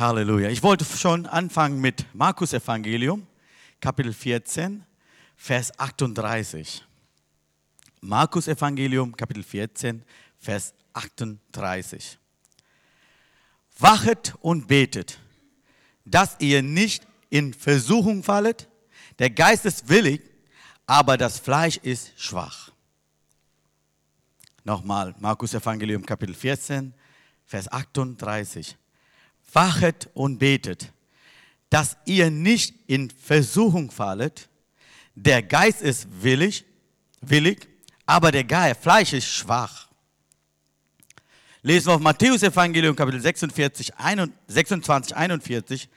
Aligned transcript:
Halleluja. 0.00 0.48
Ich 0.48 0.62
wollte 0.62 0.86
schon 0.86 1.26
anfangen 1.26 1.78
mit 1.78 2.06
Markus 2.14 2.54
Evangelium, 2.54 3.26
Kapitel 3.80 4.14
14, 4.14 4.82
Vers 5.36 5.78
38. 5.78 6.82
Markus 8.00 8.48
Evangelium, 8.48 9.14
Kapitel 9.14 9.42
14, 9.42 10.02
Vers 10.38 10.72
38. 10.94 12.18
Wachet 13.78 14.34
und 14.40 14.68
betet, 14.68 15.18
dass 16.06 16.36
ihr 16.38 16.62
nicht 16.62 17.06
in 17.28 17.52
Versuchung 17.52 18.22
fallet. 18.22 18.68
Der 19.18 19.28
Geist 19.28 19.66
ist 19.66 19.90
willig, 19.90 20.22
aber 20.86 21.18
das 21.18 21.38
Fleisch 21.38 21.76
ist 21.76 22.18
schwach. 22.18 22.72
Nochmal, 24.64 25.14
Markus 25.18 25.52
Evangelium 25.52 26.06
Kapitel 26.06 26.34
14, 26.34 26.94
Vers 27.44 27.70
38. 27.70 28.79
Wachet 29.52 30.08
und 30.14 30.38
betet, 30.38 30.92
dass 31.70 31.96
ihr 32.04 32.30
nicht 32.30 32.74
in 32.86 33.10
Versuchung 33.10 33.90
fallet. 33.90 34.48
Der 35.14 35.42
Geist 35.42 35.82
ist 35.82 36.06
willig, 36.22 36.64
willig, 37.20 37.68
aber 38.06 38.32
der 38.32 38.44
Geist, 38.44 38.82
Fleisch 38.82 39.12
ist 39.12 39.28
schwach. 39.28 39.88
Lesen 41.62 41.88
wir 41.88 41.94
auf 41.94 42.00
Matthäus 42.00 42.42
Evangelium 42.42 42.96
Kapitel 42.96 43.20
46, 43.20 43.92
26, 44.46 45.16
41. 45.16 45.88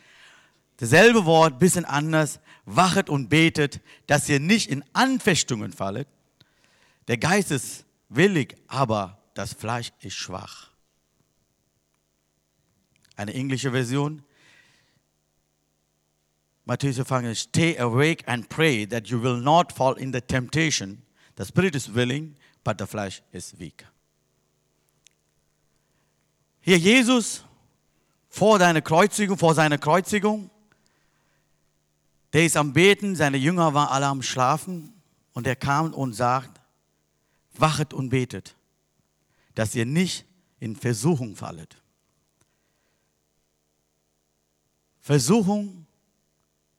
Dasselbe 0.78 1.26
Wort, 1.26 1.60
bisschen 1.60 1.86
anders. 1.86 2.40
Wachet 2.66 3.10
und 3.10 3.30
betet, 3.30 3.82
dass 4.08 4.28
ihr 4.30 4.40
nicht 4.40 4.70
in 4.70 4.84
Anfechtungen 4.94 5.72
fallet. 5.72 6.08
Der 7.08 7.18
Geist 7.18 7.52
ist 7.52 7.86
willig, 8.10 8.56
aber 8.68 9.22
das 9.34 9.54
Fleisch 9.54 9.92
ist 10.00 10.16
schwach. 10.16 10.73
Eine 13.16 13.34
englische 13.34 13.72
Version. 13.72 14.24
Matthäus 16.66 16.98
Evangelium, 16.98 17.36
stay 17.36 17.78
awake 17.78 18.24
and 18.26 18.48
pray 18.48 18.86
that 18.86 19.10
you 19.10 19.22
will 19.22 19.38
not 19.38 19.72
fall 19.74 19.94
in 19.96 20.14
the 20.14 20.22
temptation. 20.22 21.02
The 21.36 21.46
spirit 21.46 21.76
is 21.76 21.94
willing, 21.94 22.36
but 22.64 22.78
the 22.78 22.88
flesh 22.88 23.22
is 23.32 23.54
weak. 23.60 23.86
Hier 26.62 26.78
Jesus 26.78 27.44
vor 28.30 28.58
deiner 28.58 28.82
Kreuzigung, 28.82 29.38
vor 29.38 29.54
seiner 29.54 29.78
Kreuzigung, 29.78 30.50
der 32.32 32.46
ist 32.46 32.58
am 32.58 32.74
Beten, 32.74 33.16
seine 33.16 33.38
Jünger 33.38 33.74
waren 33.74 33.90
alle 33.90 34.08
am 34.08 34.22
Schlafen 34.22 34.94
und 35.34 35.46
er 35.46 35.56
kam 35.56 35.94
und 35.94 36.14
sagt, 36.14 36.62
wachet 37.54 37.94
und 37.94 38.10
betet, 38.10 38.56
dass 39.54 39.76
ihr 39.76 39.86
nicht 39.86 40.26
in 40.60 40.76
Versuchung 40.76 41.36
fallet. 41.36 41.83
Versuchung 45.04 45.86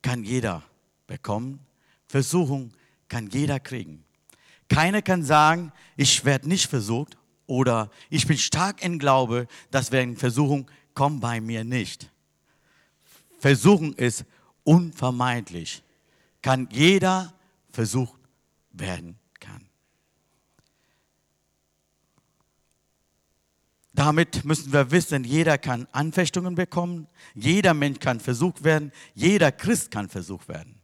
kann 0.00 0.24
jeder 0.24 0.62
bekommen, 1.06 1.60
Versuchung 2.06 2.72
kann 3.06 3.28
jeder 3.28 3.60
kriegen. 3.60 4.02
Keiner 4.66 5.02
kann 5.02 5.22
sagen, 5.22 5.72
ich 5.94 6.24
werde 6.24 6.48
nicht 6.48 6.66
versucht 6.70 7.18
oder 7.46 7.90
ich 8.08 8.26
bin 8.26 8.38
stark 8.38 8.82
in 8.82 8.98
Glaube, 8.98 9.46
dass 9.70 9.92
wenn 9.92 10.16
Versuchung 10.16 10.70
kommt 10.94 11.20
bei 11.20 11.38
mir 11.42 11.64
nicht. 11.64 12.10
Versuchung 13.40 13.92
ist 13.92 14.24
unvermeidlich. 14.62 15.82
Kann 16.40 16.66
jeder 16.72 17.34
versucht 17.72 18.18
werden 18.72 19.18
kann. 19.38 19.68
Damit 23.94 24.44
müssen 24.44 24.72
wir 24.72 24.90
wissen, 24.90 25.22
jeder 25.22 25.56
kann 25.56 25.86
Anfechtungen 25.92 26.56
bekommen, 26.56 27.06
jeder 27.34 27.74
Mensch 27.74 28.00
kann 28.00 28.18
versucht 28.18 28.64
werden, 28.64 28.90
jeder 29.14 29.52
Christ 29.52 29.92
kann 29.92 30.08
versucht 30.08 30.48
werden. 30.48 30.80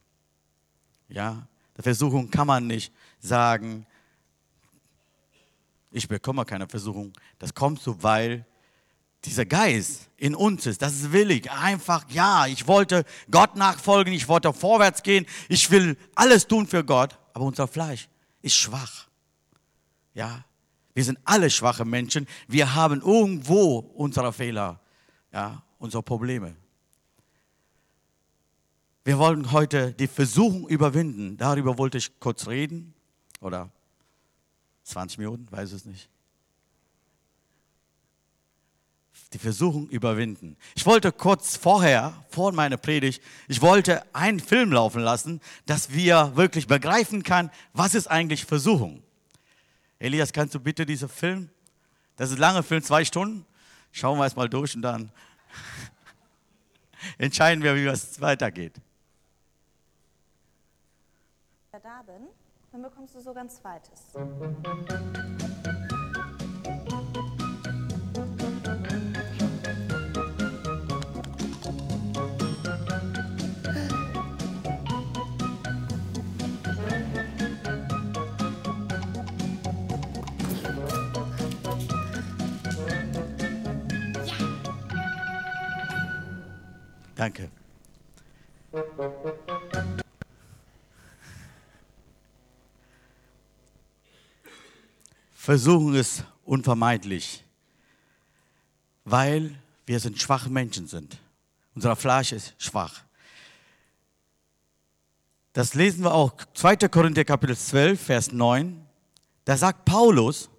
Ja, 1.09 1.45
der 1.75 1.83
Versuchung 1.83 2.31
kann 2.31 2.47
man 2.47 2.67
nicht 2.67 2.93
sagen, 3.19 3.85
ich 5.91 6.07
bekomme 6.07 6.45
keine 6.45 6.69
Versuchung. 6.69 7.11
Das 7.37 7.53
kommt 7.53 7.81
so, 7.81 8.01
weil 8.01 8.45
dieser 9.25 9.45
Geist 9.45 10.09
in 10.15 10.33
uns 10.33 10.65
ist. 10.65 10.81
Das 10.81 10.93
ist 10.93 11.11
willig. 11.11 11.51
Einfach, 11.51 12.05
ja, 12.09 12.47
ich 12.47 12.65
wollte 12.65 13.03
Gott 13.29 13.57
nachfolgen, 13.57 14.13
ich 14.13 14.29
wollte 14.29 14.53
vorwärts 14.53 15.03
gehen, 15.03 15.25
ich 15.49 15.69
will 15.69 15.97
alles 16.15 16.47
tun 16.47 16.65
für 16.65 16.85
Gott, 16.85 17.19
aber 17.33 17.43
unser 17.43 17.67
Fleisch 17.67 18.07
ist 18.41 18.55
schwach. 18.55 19.07
Ja, 20.13 20.45
wir 20.93 21.03
sind 21.03 21.19
alle 21.23 21.49
schwache 21.49 21.85
Menschen. 21.85 22.27
Wir 22.47 22.75
haben 22.75 23.01
irgendwo 23.01 23.79
unsere 23.79 24.33
Fehler, 24.33 24.79
ja, 25.31 25.63
unsere 25.79 26.03
Probleme. 26.03 26.55
Wir 29.03 29.17
wollen 29.17 29.51
heute 29.51 29.93
die 29.93 30.07
Versuchung 30.07 30.67
überwinden. 30.67 31.37
Darüber 31.37 31.77
wollte 31.77 31.97
ich 31.97 32.19
kurz 32.19 32.47
reden. 32.47 32.93
Oder 33.39 33.71
20 34.83 35.17
Minuten, 35.17 35.47
weiß 35.49 35.71
es 35.71 35.85
nicht. 35.85 36.09
Die 39.33 39.39
Versuchung 39.39 39.87
überwinden. 39.87 40.57
Ich 40.75 40.85
wollte 40.85 41.11
kurz 41.13 41.55
vorher, 41.55 42.13
vor 42.29 42.51
meiner 42.51 42.75
Predigt, 42.75 43.23
ich 43.47 43.61
wollte 43.61 44.03
einen 44.13 44.41
Film 44.41 44.73
laufen 44.73 45.01
lassen, 45.01 45.39
dass 45.65 45.93
wir 45.93 46.35
wirklich 46.35 46.67
begreifen 46.67 47.23
kann, 47.23 47.49
was 47.71 47.95
ist 47.95 48.07
eigentlich 48.07 48.45
Versuchung. 48.45 49.01
Elias, 50.01 50.33
kannst 50.33 50.55
du 50.55 50.59
bitte 50.59 50.83
diesen 50.83 51.07
Film? 51.07 51.47
Das 52.15 52.31
ist 52.31 52.37
ein 52.37 52.41
langer 52.41 52.63
Film, 52.63 52.81
zwei 52.81 53.05
Stunden. 53.05 53.45
Schauen 53.91 54.17
wir 54.17 54.25
es 54.25 54.35
mal 54.35 54.49
durch 54.49 54.75
und 54.75 54.81
dann 54.81 55.11
entscheiden 57.19 57.63
wir, 57.63 57.75
wie 57.75 57.85
es 57.85 58.19
weitergeht. 58.19 58.81
Da 61.71 62.01
bin, 62.03 62.27
dann 62.71 62.81
bekommst 62.81 63.13
du 63.13 63.21
sogar 63.21 63.43
ein 63.43 63.49
zweites. 63.49 64.13
Danke. 87.21 87.51
Versuchung 95.31 95.93
ist 95.93 96.25
unvermeidlich, 96.45 97.43
weil 99.05 99.53
wir 99.85 99.99
sind 99.99 100.19
schwache 100.19 100.49
Menschen 100.49 100.87
sind. 100.87 101.19
Unser 101.75 101.95
Fleisch 101.95 102.31
ist 102.31 102.55
schwach. 102.57 103.03
Das 105.53 105.75
lesen 105.75 106.03
wir 106.03 106.15
auch 106.15 106.33
2. 106.55 106.75
Korinther 106.87 107.23
Kapitel 107.23 107.55
12, 107.55 108.01
Vers 108.01 108.31
9. 108.31 108.83
Da 109.45 109.57
sagt 109.57 109.85
Paulus, 109.85 110.49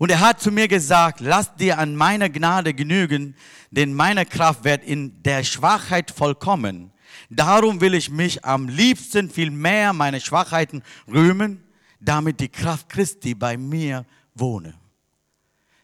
und 0.00 0.10
er 0.10 0.20
hat 0.20 0.40
zu 0.40 0.50
mir 0.50 0.66
gesagt, 0.66 1.20
lass 1.20 1.54
dir 1.56 1.78
an 1.78 1.94
meiner 1.94 2.30
Gnade 2.30 2.72
genügen, 2.72 3.36
denn 3.70 3.92
meine 3.92 4.24
Kraft 4.24 4.64
wird 4.64 4.82
in 4.82 5.22
der 5.22 5.44
Schwachheit 5.44 6.10
vollkommen. 6.10 6.90
Darum 7.28 7.82
will 7.82 7.92
ich 7.92 8.08
mich 8.08 8.42
am 8.42 8.66
liebsten 8.66 9.28
viel 9.28 9.50
mehr 9.50 9.92
meine 9.92 10.18
Schwachheiten 10.22 10.82
rühmen, 11.06 11.62
damit 12.00 12.40
die 12.40 12.48
Kraft 12.48 12.88
Christi 12.88 13.34
bei 13.34 13.58
mir 13.58 14.06
wohne. 14.34 14.72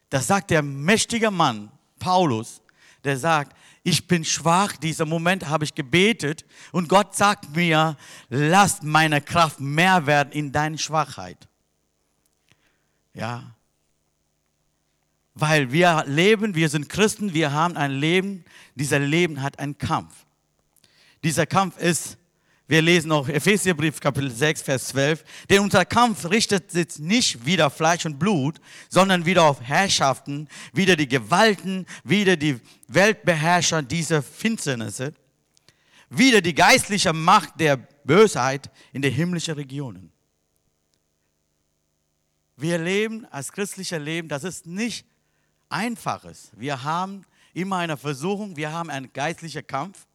Das 0.09 0.28
sagt 0.28 0.48
der 0.48 0.62
mächtige 0.62 1.31
Mann, 1.31 1.71
Paulus, 1.98 2.62
der 3.04 3.19
sagt, 3.19 3.54
ich 3.83 4.09
bin 4.09 4.25
schwach, 4.25 4.78
dieser 4.78 5.04
Moment 5.04 5.47
habe 5.47 5.65
ich 5.65 5.74
gebetet 5.74 6.47
und 6.72 6.89
Gott 6.89 7.15
sagt 7.15 7.54
mir, 7.54 7.98
lass 8.30 8.83
meine 8.83 9.21
Kraft 9.21 9.60
mehr 9.60 10.07
werden 10.07 10.33
in 10.33 10.53
deine 10.53 10.78
Schwachheit. 10.78 11.47
Ja, 13.12 13.55
weil 15.36 15.71
wir 15.71 16.04
leben, 16.06 16.54
wir 16.54 16.71
sind 16.71 16.88
Christen, 16.88 17.34
wir 17.34 17.53
haben 17.53 17.77
ein 17.77 17.92
Leben, 17.92 18.44
dieser 18.74 18.98
Leben 18.98 19.42
hat 19.42 19.59
einen 19.59 19.77
Kampf. 19.77 20.24
Dieser 21.22 21.44
Kampf 21.47 21.77
ist, 21.78 22.16
wir 22.66 22.80
lesen 22.80 23.12
auch 23.12 23.28
Epheserbrief 23.28 24.00
Kapitel 24.00 24.30
6, 24.30 24.62
Vers 24.62 24.88
12, 24.88 25.24
denn 25.50 25.60
unser 25.60 25.84
Kampf 25.84 26.24
richtet 26.24 26.71
sich 26.71 26.98
nicht 26.98 27.44
wieder 27.44 27.68
Fleisch 27.68 28.06
und 28.06 28.18
Blut, 28.18 28.60
sondern 28.88 29.27
wieder 29.27 29.44
auf 29.44 29.60
Herrschaften, 29.60 30.48
wieder 30.72 30.97
die 30.97 31.06
Gewalten, 31.06 31.84
wieder 32.03 32.36
die 32.36 32.59
Weltbeherrscher 32.88 33.83
dieser 33.83 34.22
Finsternisse, 34.22 35.12
wieder 36.09 36.41
die 36.41 36.54
geistliche 36.54 37.12
Macht 37.12 37.60
der 37.60 37.77
Bösheit 37.77 38.71
in 38.94 39.03
den 39.03 39.12
himmlischen 39.12 39.54
Regionen. 39.54 40.10
Wir 42.56 42.78
leben 42.78 43.27
als 43.27 43.53
christlicher 43.53 43.98
Leben, 43.98 44.28
das 44.28 44.42
ist 44.42 44.66
nicht 44.66 45.04
Einfaches. 45.68 46.51
Wir 46.54 46.83
haben 46.83 47.24
immer 47.54 47.77
eine 47.77 47.97
Versuchung, 47.97 48.57
wir 48.57 48.72
haben 48.72 48.91
einen 48.91 49.13
geistlichen 49.13 49.66
Kampf. 49.66 50.07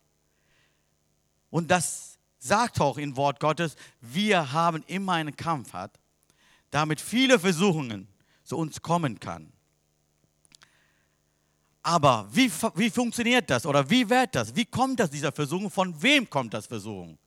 Und 1.50 1.70
das 1.70 2.18
sagt 2.40 2.80
auch 2.80 2.98
im 2.98 3.16
Wort 3.16 3.40
Gottes, 3.40 3.76
wir 4.00 4.52
haben 4.52 4.84
immer 4.88 5.14
einen 5.14 5.36
Kampf, 5.36 5.74
hat, 5.74 6.00
damit 6.70 7.02
viele 7.02 7.40
Versuchungen 7.40 8.08
zu 8.44 8.58
uns 8.58 8.82
kommen 8.82 9.20
kann. 9.20 9.52
Aber 11.84 12.28
wie, 12.32 12.52
wie 12.76 12.90
funktioniert 12.90 13.50
das 13.50 13.66
oder 13.66 13.90
wie 13.90 14.08
wird 14.10 14.36
das? 14.36 14.56
Wie 14.56 14.66
kommt 14.66 15.00
das, 15.00 15.10
dieser 15.10 15.32
Versuchung? 15.32 15.70
Von 15.72 16.00
wem 16.02 16.30
kommt 16.30 16.54
das 16.54 16.68
Versuchung? 16.68 17.18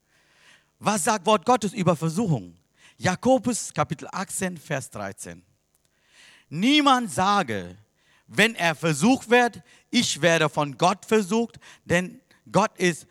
Was 0.79 1.03
sagt 1.03 1.25
Wort 1.25 1.45
Gottes 1.45 1.73
über 1.73 1.95
Versuchung? 1.95 2.57
Jakobus 2.97 3.73
Kapitel 3.73 4.07
18, 4.11 4.57
Vers 4.57 4.89
13. 4.89 5.43
Niemand 6.49 7.11
sage, 7.11 7.75
wenn 8.27 8.55
er 8.55 8.75
versucht 8.75 9.29
wird, 9.29 9.61
ich 9.89 10.21
werde 10.21 10.49
von 10.49 10.77
Gott 10.77 11.05
versucht, 11.05 11.59
denn 11.85 12.19
Gott 12.51 12.77
ist 12.77 13.07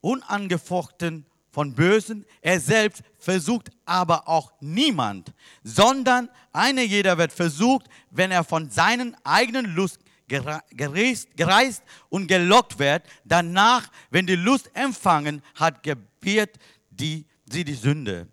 unangefochten 0.00 1.26
von 1.50 1.74
Bösen. 1.74 2.26
Er 2.42 2.60
selbst 2.60 3.02
versucht 3.18 3.70
aber 3.84 4.28
auch 4.28 4.52
niemand, 4.60 5.32
sondern 5.62 6.28
einer 6.52 6.82
jeder 6.82 7.16
wird 7.16 7.32
versucht, 7.32 7.86
wenn 8.10 8.30
er 8.30 8.44
von 8.44 8.68
seinen 8.70 9.16
eigenen 9.24 9.74
Lust 9.74 10.00
gereist, 10.28 11.28
gereist 11.36 11.82
und 12.08 12.26
gelockt 12.26 12.78
wird. 12.78 13.04
Danach, 13.24 13.88
wenn 14.10 14.26
die 14.26 14.36
Lust 14.36 14.70
empfangen 14.74 15.42
hat, 15.54 15.82
gebiert 15.82 16.58
die, 16.90 17.24
sie 17.46 17.64
die 17.64 17.74
Sünde. 17.74 18.28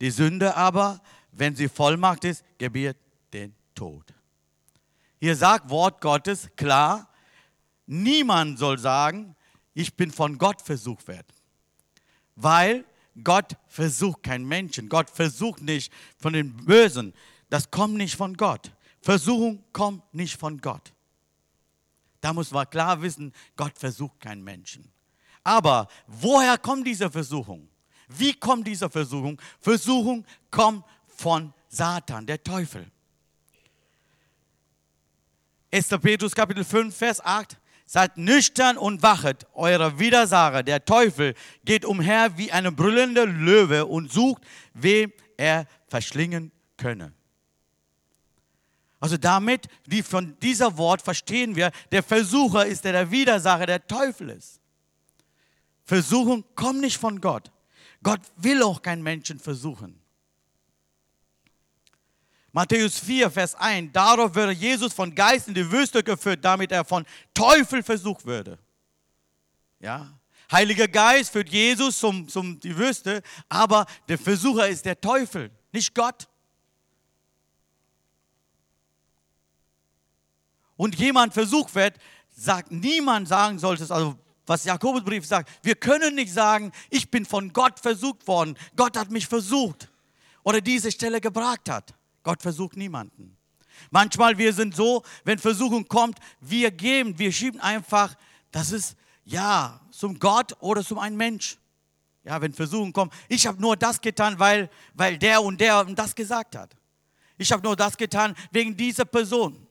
Die 0.00 0.10
Sünde 0.10 0.56
aber, 0.56 1.00
wenn 1.32 1.54
sie 1.56 1.68
Vollmacht 1.68 2.24
ist, 2.24 2.44
gebiert 2.58 2.96
den 3.32 3.54
Tod. 3.74 4.04
Hier 5.20 5.36
sagt 5.36 5.68
Wort 5.68 6.00
Gottes 6.00 6.48
klar, 6.56 7.08
niemand 7.86 8.58
soll 8.58 8.78
sagen, 8.78 9.36
ich 9.74 9.94
bin 9.94 10.10
von 10.10 10.38
Gott 10.38 10.62
versucht 10.62 11.06
werden. 11.08 11.26
Weil 12.36 12.84
Gott 13.22 13.56
versucht 13.68 14.22
keinen 14.22 14.46
Menschen. 14.46 14.88
Gott 14.88 15.10
versucht 15.10 15.60
nicht 15.60 15.92
von 16.16 16.32
den 16.32 16.56
Bösen. 16.56 17.12
Das 17.50 17.70
kommt 17.70 17.94
nicht 17.94 18.16
von 18.16 18.34
Gott. 18.36 18.72
Versuchung 19.02 19.62
kommt 19.72 20.02
nicht 20.14 20.38
von 20.38 20.58
Gott. 20.58 20.92
Da 22.20 22.32
muss 22.32 22.50
man 22.50 22.68
klar 22.68 23.00
wissen, 23.02 23.32
Gott 23.56 23.78
versucht 23.78 24.20
keinen 24.20 24.42
Menschen. 24.42 24.90
Aber 25.42 25.88
woher 26.06 26.58
kommt 26.58 26.86
diese 26.86 27.10
Versuchung? 27.10 27.68
Wie 28.08 28.34
kommt 28.34 28.66
diese 28.66 28.90
Versuchung? 28.90 29.40
Versuchung 29.60 30.24
kommt 30.50 30.84
von 31.06 31.52
Satan, 31.68 32.26
der 32.26 32.42
Teufel. 32.42 32.90
1. 35.72 35.88
Petrus 36.00 36.34
Kapitel 36.34 36.64
5, 36.64 36.94
Vers 36.94 37.24
8. 37.24 37.56
Seid 37.86 38.16
nüchtern 38.16 38.76
und 38.76 39.02
wachet. 39.02 39.46
Euer 39.52 39.98
Widersacher, 39.98 40.62
der 40.62 40.84
Teufel, 40.84 41.34
geht 41.64 41.84
umher 41.84 42.36
wie 42.36 42.52
eine 42.52 42.70
brüllende 42.70 43.24
Löwe 43.24 43.86
und 43.86 44.12
sucht, 44.12 44.42
wem 44.74 45.12
er 45.36 45.66
verschlingen 45.88 46.52
könne. 46.76 47.12
Also 49.00 49.16
damit, 49.16 49.66
wie 49.86 50.02
von 50.02 50.36
dieser 50.40 50.76
Wort 50.76 51.02
verstehen 51.02 51.56
wir, 51.56 51.72
der 51.90 52.02
Versucher 52.02 52.66
ist 52.66 52.84
der, 52.84 52.92
der 52.92 53.10
Widersacher, 53.10 53.66
der 53.66 53.86
Teufel 53.86 54.30
ist. 54.30 54.60
Versuchung 55.84 56.44
kommt 56.54 56.80
nicht 56.80 56.98
von 56.98 57.20
Gott. 57.20 57.50
Gott 58.02 58.20
will 58.36 58.62
auch 58.62 58.82
keinen 58.82 59.02
Menschen 59.02 59.38
versuchen. 59.38 59.99
Matthäus 62.52 62.98
4, 62.98 63.30
Vers 63.30 63.54
1. 63.54 63.92
Darauf 63.92 64.34
würde 64.34 64.52
Jesus 64.52 64.92
von 64.92 65.14
Geist 65.14 65.48
in 65.48 65.54
die 65.54 65.70
Wüste 65.70 66.02
geführt, 66.02 66.44
damit 66.44 66.72
er 66.72 66.84
von 66.84 67.04
Teufel 67.32 67.82
versucht 67.82 68.26
würde. 68.26 68.58
Ja. 69.78 70.18
Heiliger 70.50 70.88
Geist 70.88 71.30
führt 71.30 71.48
Jesus 71.48 71.98
zum, 71.98 72.28
zum 72.28 72.58
die 72.58 72.76
Wüste, 72.76 73.22
aber 73.48 73.86
der 74.08 74.18
Versucher 74.18 74.68
ist 74.68 74.84
der 74.84 75.00
Teufel, 75.00 75.50
nicht 75.72 75.94
Gott. 75.94 76.26
Und 80.76 80.96
jemand 80.96 81.34
versucht 81.34 81.74
wird, 81.74 81.98
sagt 82.30 82.72
niemand 82.72 83.28
sagen 83.28 83.58
sollte 83.58 83.84
es, 83.84 83.90
also 83.90 84.16
was 84.46 84.64
Jakobusbrief 84.64 85.24
sagt, 85.24 85.48
wir 85.62 85.76
können 85.76 86.16
nicht 86.16 86.32
sagen, 86.32 86.72
ich 86.88 87.10
bin 87.10 87.24
von 87.24 87.52
Gott 87.52 87.78
versucht 87.78 88.26
worden, 88.26 88.56
Gott 88.74 88.96
hat 88.96 89.10
mich 89.10 89.28
versucht 89.28 89.88
oder 90.42 90.60
diese 90.60 90.90
Stelle 90.90 91.20
gebracht 91.20 91.68
hat. 91.68 91.94
Gott 92.22 92.42
versucht 92.42 92.76
niemanden. 92.76 93.36
Manchmal 93.90 94.36
wir 94.36 94.52
sind 94.52 94.74
so, 94.74 95.02
wenn 95.24 95.38
Versuchung 95.38 95.88
kommt, 95.88 96.18
wir 96.40 96.70
geben, 96.70 97.18
wir 97.18 97.32
schieben 97.32 97.60
einfach, 97.60 98.14
das 98.50 98.72
ist 98.72 98.96
ja 99.24 99.80
zum 99.90 100.18
Gott 100.18 100.54
oder 100.60 100.84
zum 100.84 100.98
einen 100.98 101.16
Mensch. 101.16 101.56
Ja, 102.24 102.40
wenn 102.40 102.52
Versuchung 102.52 102.92
kommt, 102.92 103.14
ich 103.28 103.46
habe 103.46 103.60
nur 103.60 103.76
das 103.76 104.00
getan, 104.00 104.38
weil, 104.38 104.68
weil 104.94 105.16
der 105.16 105.42
und 105.42 105.60
der 105.60 105.84
das 105.84 106.14
gesagt 106.14 106.56
hat. 106.56 106.76
Ich 107.38 107.50
habe 107.50 107.62
nur 107.62 107.74
das 107.74 107.96
getan 107.96 108.36
wegen 108.50 108.76
dieser 108.76 109.06
Person. 109.06 109.66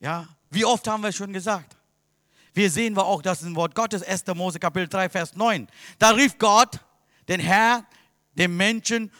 Ja, 0.00 0.28
wie 0.50 0.64
oft 0.64 0.86
haben 0.86 1.02
wir 1.02 1.12
schon 1.12 1.32
gesagt? 1.32 1.76
Wir 2.52 2.70
sehen 2.70 2.94
wir 2.96 3.06
auch, 3.06 3.22
das 3.22 3.42
ein 3.42 3.54
Wort 3.56 3.74
Gottes, 3.74 4.02
1. 4.02 4.26
Mose 4.34 4.58
Kapitel 4.58 4.88
3, 4.88 5.08
Vers 5.08 5.34
9. 5.34 5.68
Da 5.98 6.10
rief 6.10 6.36
Gott, 6.38 6.80
den 7.28 7.40
Herr, 7.40 7.84
dem 8.32 8.56
Menschen 8.56 9.10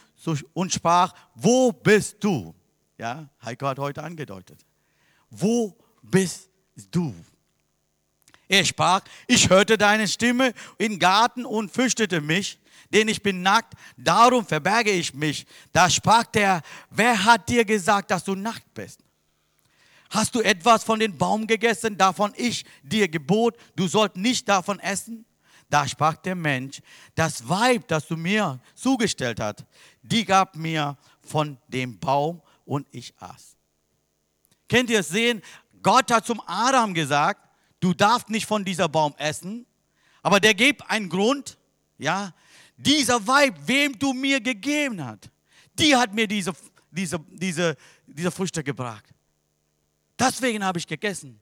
und 0.53 0.73
sprach, 0.73 1.13
wo 1.35 1.71
bist 1.71 2.17
du? 2.19 2.53
Ja, 2.97 3.29
Heiko 3.43 3.67
hat 3.67 3.79
heute 3.79 4.03
angedeutet. 4.03 4.65
Wo 5.29 5.77
bist 6.01 6.49
du? 6.91 7.13
Er 8.47 8.65
sprach, 8.65 9.01
ich 9.27 9.49
hörte 9.49 9.77
deine 9.77 10.07
Stimme 10.07 10.53
im 10.77 10.97
Garten 10.97 11.45
und 11.45 11.71
fürchtete 11.71 12.19
mich, 12.19 12.59
denn 12.91 13.07
ich 13.07 13.21
bin 13.21 13.43
nackt, 13.43 13.73
darum 13.95 14.45
verberge 14.45 14.89
ich 14.89 15.13
mich. 15.13 15.45
Da 15.71 15.89
sprach 15.89 16.25
der, 16.25 16.63
wer 16.89 17.23
hat 17.23 17.47
dir 17.47 17.63
gesagt, 17.63 18.09
dass 18.09 18.23
du 18.23 18.35
nackt 18.35 18.73
bist? 18.73 19.01
Hast 20.09 20.33
du 20.33 20.41
etwas 20.41 20.83
von 20.83 20.99
dem 20.99 21.15
Baum 21.15 21.45
gegessen, 21.45 21.95
davon 21.95 22.33
ich 22.35 22.65
dir 22.81 23.07
gebot, 23.07 23.55
du 23.75 23.87
sollst 23.87 24.17
nicht 24.17 24.49
davon 24.49 24.79
essen? 24.79 25.25
Da 25.69 25.87
sprach 25.87 26.17
der 26.17 26.35
Mensch, 26.35 26.81
das 27.13 27.47
Weib, 27.47 27.87
das 27.87 28.07
du 28.07 28.17
mir 28.17 28.59
zugestellt 28.73 29.39
hast, 29.39 29.65
die 30.01 30.25
gab 30.25 30.55
mir 30.55 30.97
von 31.21 31.57
dem 31.67 31.99
Baum 31.99 32.41
und 32.65 32.87
ich 32.91 33.13
aß. 33.19 33.55
Kennt 34.67 34.89
ihr 34.89 34.99
es 34.99 35.09
sehen? 35.09 35.41
Gott 35.83 36.11
hat 36.11 36.25
zum 36.25 36.41
Adam 36.45 36.93
gesagt, 36.93 37.47
du 37.79 37.93
darfst 37.93 38.29
nicht 38.29 38.45
von 38.45 38.65
dieser 38.65 38.89
Baum 38.89 39.13
essen, 39.17 39.65
aber 40.23 40.39
der 40.39 40.53
gibt 40.53 40.89
einen 40.89 41.07
Grund, 41.07 41.57
ja, 41.97 42.33
dieser 42.75 43.25
Weib, 43.27 43.55
wem 43.65 43.97
du 43.97 44.13
mir 44.13 44.41
gegeben 44.41 45.03
hast, 45.03 45.29
die 45.77 45.95
hat 45.95 46.13
mir 46.13 46.27
diese, 46.27 46.53
diese, 46.91 47.19
diese, 47.29 47.75
diese 48.07 48.31
Früchte 48.31 48.63
gebracht. 48.63 49.05
Deswegen 50.17 50.63
habe 50.63 50.79
ich 50.79 50.87
gegessen. 50.87 51.39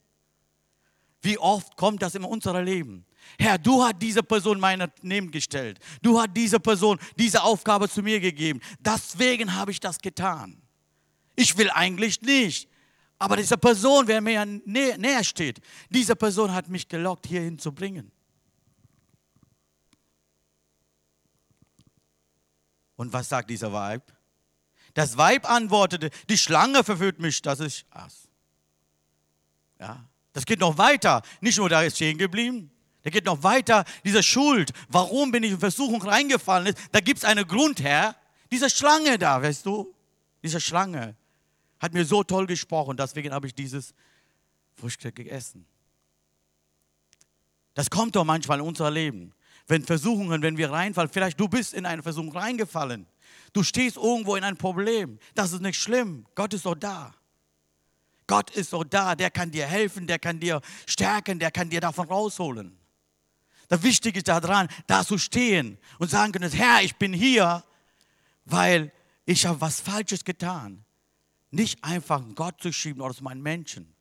Wie 1.22 1.38
oft 1.38 1.76
kommt 1.76 2.02
das 2.02 2.16
in 2.16 2.24
unser 2.24 2.62
Leben? 2.62 3.06
Herr, 3.40 3.58
du 3.58 3.84
hast 3.84 3.96
diese 4.00 4.24
Person 4.24 4.60
meiner 4.60 4.90
Neben 5.02 5.32
gestellt. 5.32 5.80
Du 6.02 6.20
hast 6.20 6.32
diese 6.36 6.60
Person 6.60 7.00
diese 7.18 7.44
Aufgabe 7.44 7.90
zu 7.90 8.02
mir 8.02 8.20
gegeben. 8.20 8.62
Deswegen 8.80 9.54
habe 9.56 9.72
ich 9.72 9.80
das 9.80 10.00
getan. 10.00 10.62
Ich 11.36 11.58
will 11.58 11.70
eigentlich 11.70 12.22
nicht. 12.22 12.70
Aber 13.20 13.36
diese 13.36 13.58
Person, 13.58 14.08
wer 14.08 14.22
mir 14.22 14.46
nä 14.46 14.96
näher 14.98 15.24
steht, 15.24 15.60
diese 15.90 16.16
Person 16.16 16.54
hat 16.54 16.68
mich 16.68 16.88
gelockt, 16.88 17.26
hierhin 17.28 17.58
zu 17.58 17.72
bringen. 17.72 18.12
Und 22.96 23.14
was 23.14 23.30
sagt 23.30 23.50
dieser 23.50 23.72
Weib? 23.72 24.14
Das 24.94 25.16
Weib 25.18 25.48
antwortete, 25.50 26.10
die 26.30 26.38
Schlange 26.38 26.84
verführt 26.84 27.20
mich, 27.20 27.42
dass 27.42 27.60
ich 27.60 27.86
aß. 27.92 28.28
Ja, 29.80 30.04
das 30.34 30.46
geht 30.46 30.60
noch 30.60 30.78
weiter. 30.78 31.22
Nicht 31.40 31.58
nur 31.58 31.70
da 31.70 31.84
ist 31.84 31.96
stehen 31.96 32.18
geblieben. 32.18 32.72
Der 33.08 33.12
geht 33.14 33.24
noch 33.24 33.42
weiter. 33.42 33.86
Diese 34.04 34.22
Schuld, 34.22 34.74
warum 34.90 35.32
bin 35.32 35.42
ich 35.42 35.52
in 35.52 35.60
Versuchung 35.60 36.02
reingefallen? 36.02 36.76
Da 36.92 37.00
gibt 37.00 37.20
es 37.20 37.24
einen 37.24 37.48
Grund 37.48 37.82
her. 37.82 38.18
Diese 38.52 38.70
Schlange 38.70 39.18
da, 39.18 39.42
weißt 39.42 39.66
du? 39.66 39.96
Diese 40.44 40.60
Schlange 40.60 41.16
hat 41.80 41.94
mir 41.94 42.04
so 42.04 42.22
toll 42.26 42.48
gesprochen. 42.48 42.98
Deswegen 42.98 43.34
habe 43.34 43.48
ich 43.48 43.56
dieses 43.56 43.94
Frühstück 44.76 45.16
gegessen. 45.16 45.66
Das 47.76 47.90
kommt 47.90 48.14
doch 48.18 48.26
manchmal 48.26 48.60
in 48.60 48.66
unser 48.66 48.92
Leben. 48.92 49.34
Wenn 49.68 49.86
Versuchungen, 49.86 50.42
wenn 50.42 50.58
wir 50.58 50.70
reinfallen, 50.70 51.10
vielleicht 51.10 51.40
du 51.40 51.48
bist 51.48 51.74
in 51.74 51.86
eine 51.86 52.04
Versuchung 52.04 52.34
reingefallen. 52.34 53.08
Du 53.54 53.64
stehst 53.64 53.96
irgendwo 53.96 54.36
in 54.36 54.44
ein 54.44 54.58
Problem. 54.58 55.18
Das 55.34 55.54
ist 55.54 55.62
nicht 55.62 55.80
schlimm. 55.80 56.26
Gott 56.36 56.54
ist 56.54 56.66
doch 56.66 56.76
da. 56.76 57.16
Gott 58.28 58.50
ist 58.50 58.72
so 58.72 58.84
da, 58.84 59.16
der 59.16 59.32
kann 59.32 59.50
dir 59.50 59.66
helfen, 59.66 60.08
der 60.08 60.20
kann 60.20 60.42
dir 60.42 60.60
stärken, 60.86 61.40
der 61.40 61.52
kann 61.52 61.70
dir 61.70 61.80
davon 61.80 62.10
rausholen. 62.10 62.78
Das 63.68 63.84
Wichtige 63.84 64.20
ist 64.20 64.28
daran, 64.28 64.70
da 64.88 65.06
zu 65.06 65.18
stehen 65.18 65.78
und 66.00 66.10
sagen 66.10 66.32
können, 66.32 66.52
Herr, 66.52 66.82
ich 66.82 66.96
bin 66.96 67.14
hier, 67.14 67.64
weil 68.46 68.92
ich 69.26 69.46
habe 69.46 69.60
was 69.60 69.82
Falsches 69.82 70.24
getan. 70.24 70.86
Nicht 71.52 71.84
einfach 71.84 72.24
Gott 72.36 72.62
zu 72.62 72.72
schieben 72.72 73.02
oder 73.02 73.14
zu 73.14 73.24
meinen 73.24 73.42
Menschen. 73.42 73.94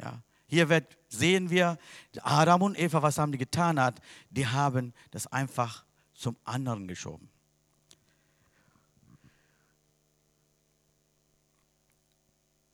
Ja. 0.00 0.22
Hier 0.46 0.68
wird, 0.68 0.96
sehen 1.08 1.50
wir, 1.50 1.78
Adam 2.22 2.62
und 2.62 2.78
Eva, 2.78 3.02
was 3.02 3.18
haben 3.18 3.32
die 3.32 3.38
getan 3.38 3.80
hat? 3.80 4.00
Die 4.30 4.46
haben 4.46 4.92
das 5.10 5.26
einfach 5.26 5.84
zum 6.12 6.36
anderen 6.44 6.86
geschoben. 6.86 7.28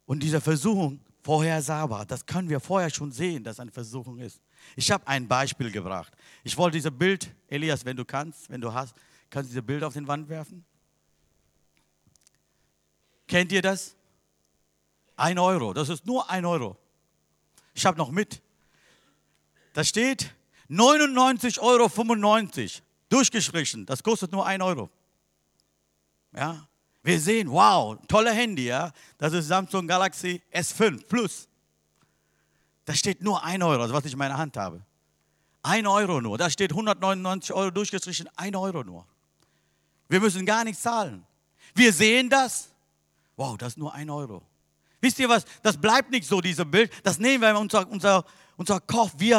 Und 0.07 0.23
diese 0.23 0.41
Versuchung, 0.41 1.01
vorhersehbar, 1.23 2.05
das 2.05 2.27
können 2.27 2.49
wir 2.49 2.61
vorher 2.61 2.91
schon 2.91 3.13
sehen, 3.13 3.45
dass 3.45 3.61
eine 3.61 3.71
Versuchung 3.71 4.19
ist. 4.19 4.41
Ich 4.77 4.91
habe 4.91 5.07
ein 5.07 5.27
Beispiel 5.27 5.71
gebracht. 5.71 6.13
Ich 6.45 6.57
wollte 6.57 6.77
dieses 6.77 6.97
Bild, 6.97 7.31
Elias, 7.49 7.85
wenn 7.85 7.97
du 7.97 8.05
kannst, 8.05 8.51
wenn 8.51 8.61
du 8.61 8.73
hast, 8.73 8.95
kannst 9.29 9.51
du 9.51 9.53
dieses 9.53 9.67
Bild 9.67 9.83
auf 9.85 9.95
den 9.95 10.07
Wand 10.07 10.29
werfen? 10.29 10.65
Kennt 13.27 13.53
ihr 13.53 13.63
das? 13.63 13.95
Ein 15.17 15.39
Euro, 15.39 15.73
das 15.73 15.89
ist 15.89 16.07
nur 16.07 16.29
ein 16.31 16.45
Euro. 16.45 16.77
Ich 17.75 17.85
habe 17.87 17.97
noch 17.99 18.11
mit. 18.11 18.41
Da 19.73 19.85
steht 19.85 20.35
99,95 20.69 21.61
Euro 21.61 22.85
durchgestrichen. 23.09 23.87
Das 23.87 24.03
kostet 24.03 24.33
nur 24.33 24.47
ein 24.47 24.63
Euro. 24.63 24.89
Ja, 26.35 26.67
wir 27.03 27.19
sehen, 27.19 27.51
wow, 27.51 27.99
tolle 28.09 28.33
Handy, 28.33 28.67
ja. 28.67 28.93
Das 29.19 29.33
ist 29.33 29.49
Samsung 29.49 29.87
Galaxy 29.87 30.43
S5 30.53 31.07
Plus. 31.07 31.49
Da 32.91 32.97
steht 32.97 33.23
nur 33.23 33.45
ein 33.45 33.63
Euro, 33.63 33.83
also 33.83 33.95
was 33.95 34.05
ich 34.05 34.15
in 34.15 34.19
meiner 34.19 34.37
Hand 34.37 34.57
habe. 34.57 34.85
Ein 35.63 35.87
Euro 35.87 36.21
nur. 36.21 36.37
Da 36.39 36.51
steht 36.51 36.73
199 36.73 37.53
Euro 37.53 37.71
durchgestrichen, 37.71 38.29
ein 38.35 38.57
Euro 38.57 38.83
nur. 38.83 39.07
Wir 40.09 40.19
müssen 40.19 40.45
gar 40.45 40.65
nichts 40.65 40.83
zahlen. 40.83 41.25
Wir 41.73 41.93
sehen 41.93 42.29
das. 42.29 42.71
Wow, 43.37 43.57
das 43.57 43.75
ist 43.75 43.77
nur 43.79 43.95
ein 43.95 44.11
Euro. 44.11 44.43
Wisst 45.01 45.21
ihr 45.21 45.29
was? 45.29 45.45
Das 45.63 45.81
bleibt 45.81 46.11
nicht 46.11 46.27
so, 46.27 46.41
dieses 46.41 46.69
Bild. 46.69 46.91
Das 47.05 47.21
nehmen 47.21 47.43
wir 47.43 47.51
in 47.51 47.57
unser, 47.59 47.89
unser, 47.89 48.25
unser 48.57 48.81
Kopf, 48.81 49.13
wie, 49.19 49.37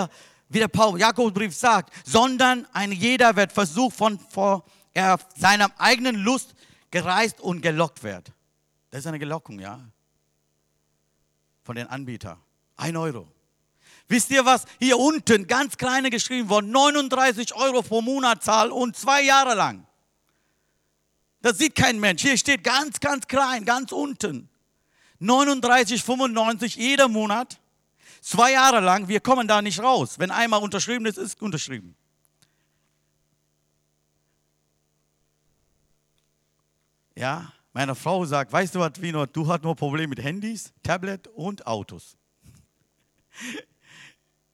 wie 0.47 0.59
der 0.59 0.69
Paul, 0.69 0.97
Jakobsbrief 0.97 1.53
sagt, 1.53 1.91
sondern 2.07 2.65
ein 2.71 2.93
jeder 2.93 3.35
wird 3.35 3.51
versucht, 3.51 3.97
von 3.97 4.17
vor 4.17 4.63
er 4.93 5.19
seiner 5.35 5.77
eigenen 5.77 6.15
Lust 6.15 6.55
gereist 6.89 7.41
und 7.41 7.59
gelockt 7.59 8.01
wird. 8.01 8.31
Das 8.91 9.01
ist 9.01 9.07
eine 9.07 9.19
Gelockung, 9.19 9.59
ja. 9.59 9.91
Von 11.65 11.75
den 11.75 11.87
Anbietern. 11.87 12.37
Ein 12.77 12.95
Euro. 12.95 13.27
Wisst 14.11 14.29
ihr 14.29 14.43
was? 14.43 14.65
Hier 14.77 14.99
unten 14.99 15.47
ganz 15.47 15.77
kleine 15.77 16.09
geschrieben 16.09 16.49
worden, 16.49 16.69
39 16.69 17.55
Euro 17.55 17.81
pro 17.81 18.01
Monatzahl 18.01 18.69
und 18.69 18.97
zwei 18.97 19.21
Jahre 19.21 19.55
lang. 19.55 19.87
Das 21.41 21.57
sieht 21.57 21.75
kein 21.75 21.97
Mensch. 21.97 22.21
Hier 22.21 22.37
steht 22.37 22.61
ganz, 22.61 22.99
ganz 22.99 23.25
klein, 23.25 23.63
ganz 23.63 23.93
unten. 23.93 24.49
39,95 25.21 26.77
jeder 26.77 27.07
Monat, 27.07 27.61
zwei 28.19 28.51
Jahre 28.51 28.81
lang. 28.81 29.07
Wir 29.07 29.21
kommen 29.21 29.47
da 29.47 29.61
nicht 29.61 29.79
raus. 29.79 30.19
Wenn 30.19 30.29
einmal 30.29 30.61
unterschrieben 30.61 31.05
ist, 31.05 31.17
ist 31.17 31.41
unterschrieben. 31.41 31.95
Ja, 37.15 37.53
meine 37.71 37.95
Frau 37.95 38.25
sagt, 38.25 38.51
weißt 38.51 38.75
du 38.75 38.79
was, 38.79 39.01
Vino, 39.01 39.25
du 39.25 39.47
hast 39.47 39.63
nur 39.63 39.77
Probleme 39.77 40.09
mit 40.09 40.21
Handys, 40.21 40.73
Tablet 40.83 41.29
und 41.29 41.65
Autos. 41.65 42.17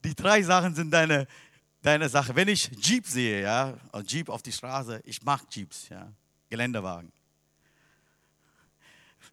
Die 0.08 0.16
drei 0.16 0.42
Sachen 0.42 0.74
sind 0.74 0.90
deine, 0.90 1.28
deine 1.82 2.08
Sache. 2.08 2.34
Wenn 2.34 2.48
ich 2.48 2.72
Jeep 2.80 3.06
sehe, 3.06 3.42
ja, 3.42 3.78
Jeep 4.06 4.30
auf 4.30 4.42
die 4.42 4.54
Straße, 4.54 5.02
ich 5.04 5.22
mag 5.22 5.42
Jeeps, 5.52 5.90
ja, 5.90 6.10
Geländewagen. 6.50 7.12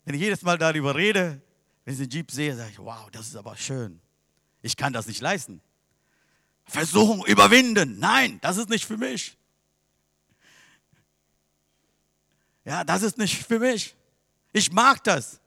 Wenn 0.04 0.16
ich 0.16 0.20
jedes 0.20 0.42
Mal 0.42 0.58
darüber 0.58 0.96
rede, 0.96 1.40
wenn 1.84 1.94
ich 1.94 2.00
einen 2.00 2.10
Jeep 2.10 2.28
sehe, 2.28 2.56
sage 2.56 2.70
ich, 2.72 2.78
wow, 2.80 3.08
das 3.12 3.28
ist 3.28 3.36
aber 3.36 3.56
schön. 3.56 4.00
Ich 4.62 4.76
kann 4.76 4.92
das 4.92 5.06
nicht 5.06 5.20
leisten. 5.20 5.60
Versuchung 6.64 7.24
überwinden. 7.24 8.00
Nein, 8.00 8.40
das 8.42 8.56
ist 8.56 8.68
nicht 8.68 8.84
für 8.84 8.96
mich. 8.96 9.38
Ja, 12.64 12.82
das 12.82 13.02
ist 13.02 13.16
nicht 13.16 13.44
für 13.46 13.60
mich. 13.60 13.94
Ich 14.52 14.72
mag 14.72 15.04
das. 15.04 15.40